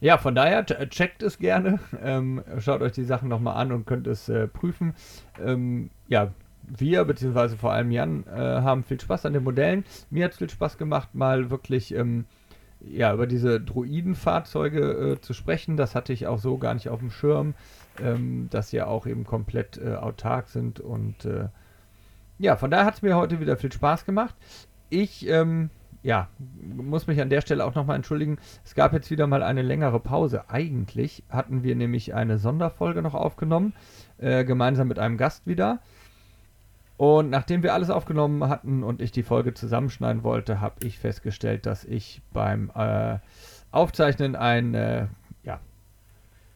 [0.00, 1.78] ja, von daher checkt es gerne.
[2.02, 4.94] Ähm, schaut euch die Sachen nochmal an und könnt es äh, prüfen.
[5.38, 9.84] Ähm, ja, wir, beziehungsweise vor allem Jan, äh, haben viel Spaß an den Modellen.
[10.10, 12.26] Mir hat es viel Spaß gemacht, mal wirklich ähm,
[12.80, 15.76] ja, über diese Droidenfahrzeuge äh, zu sprechen.
[15.76, 17.54] Das hatte ich auch so gar nicht auf dem Schirm,
[18.02, 20.80] ähm, dass sie ja auch eben komplett äh, autark sind.
[20.80, 21.48] Und äh,
[22.38, 24.34] ja, von daher hat es mir heute wieder viel Spaß gemacht.
[24.88, 25.70] Ich ähm,
[26.02, 26.28] ja,
[26.62, 28.38] muss mich an der Stelle auch nochmal entschuldigen.
[28.64, 30.48] Es gab jetzt wieder mal eine längere Pause.
[30.48, 33.74] Eigentlich hatten wir nämlich eine Sonderfolge noch aufgenommen,
[34.18, 35.80] äh, gemeinsam mit einem Gast wieder.
[37.00, 41.64] Und nachdem wir alles aufgenommen hatten und ich die Folge zusammenschneiden wollte, habe ich festgestellt,
[41.64, 43.16] dass ich beim äh,
[43.70, 45.06] Aufzeichnen einen äh,
[45.42, 45.60] ja,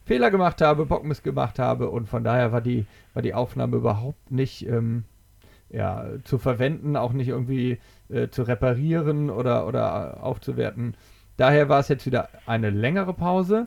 [0.04, 2.84] Fehler gemacht habe, Bockmiss gemacht habe und von daher war die,
[3.14, 5.04] war die Aufnahme überhaupt nicht ähm,
[5.70, 7.78] ja, zu verwenden, auch nicht irgendwie
[8.10, 10.94] äh, zu reparieren oder, oder aufzuwerten.
[11.38, 13.66] Daher war es jetzt wieder eine längere Pause.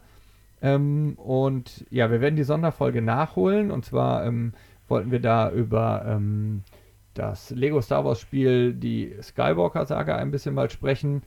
[0.61, 3.71] Ähm, und ja, wir werden die Sonderfolge nachholen.
[3.71, 4.53] Und zwar ähm,
[4.87, 6.63] wollten wir da über ähm,
[7.13, 11.23] das Lego Star Wars Spiel, die Skywalker-Saga, ein bisschen mal sprechen.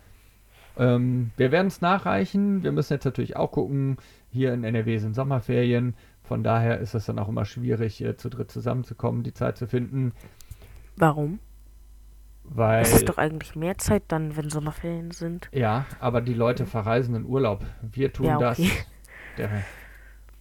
[0.78, 2.62] Ähm, wir werden es nachreichen.
[2.62, 3.98] Wir müssen jetzt natürlich auch gucken.
[4.30, 5.94] Hier in NRW sind Sommerferien.
[6.22, 10.12] Von daher ist es dann auch immer schwierig, zu dritt zusammenzukommen, die Zeit zu finden.
[10.96, 11.40] Warum?
[12.44, 12.82] Weil.
[12.82, 15.48] Es ist doch eigentlich mehr Zeit dann, wenn Sommerferien sind.
[15.52, 17.64] Ja, aber die Leute verreisen in Urlaub.
[17.82, 18.44] Wir tun ja, okay.
[18.46, 18.58] das.
[19.38, 19.50] Der,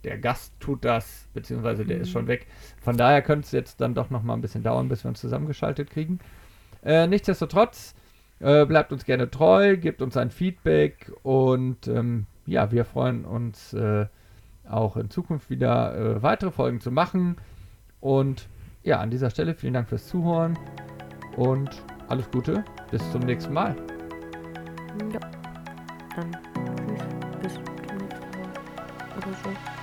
[0.04, 2.02] der Gast tut das, beziehungsweise der mhm.
[2.04, 2.47] ist schon weg.
[2.82, 5.20] Von daher könnte es jetzt dann doch noch mal ein bisschen dauern, bis wir uns
[5.20, 6.20] zusammengeschaltet kriegen.
[6.84, 7.95] Äh, nichtsdestotrotz,
[8.39, 13.74] äh, bleibt uns gerne treu, gebt uns ein Feedback und ähm, ja, wir freuen uns
[13.74, 14.06] äh,
[14.68, 17.38] auch in Zukunft wieder äh, weitere Folgen zu machen.
[18.00, 18.47] Und
[18.84, 20.58] ja, an dieser Stelle vielen Dank fürs Zuhören
[21.36, 22.64] und alles Gute.
[22.91, 23.76] Bis zum nächsten Mal.
[25.14, 25.20] Ja.
[26.16, 26.32] Dann
[26.64, 27.04] tschüss.
[27.41, 28.50] Bis zum nächsten Mal.
[29.18, 29.79] Oder so.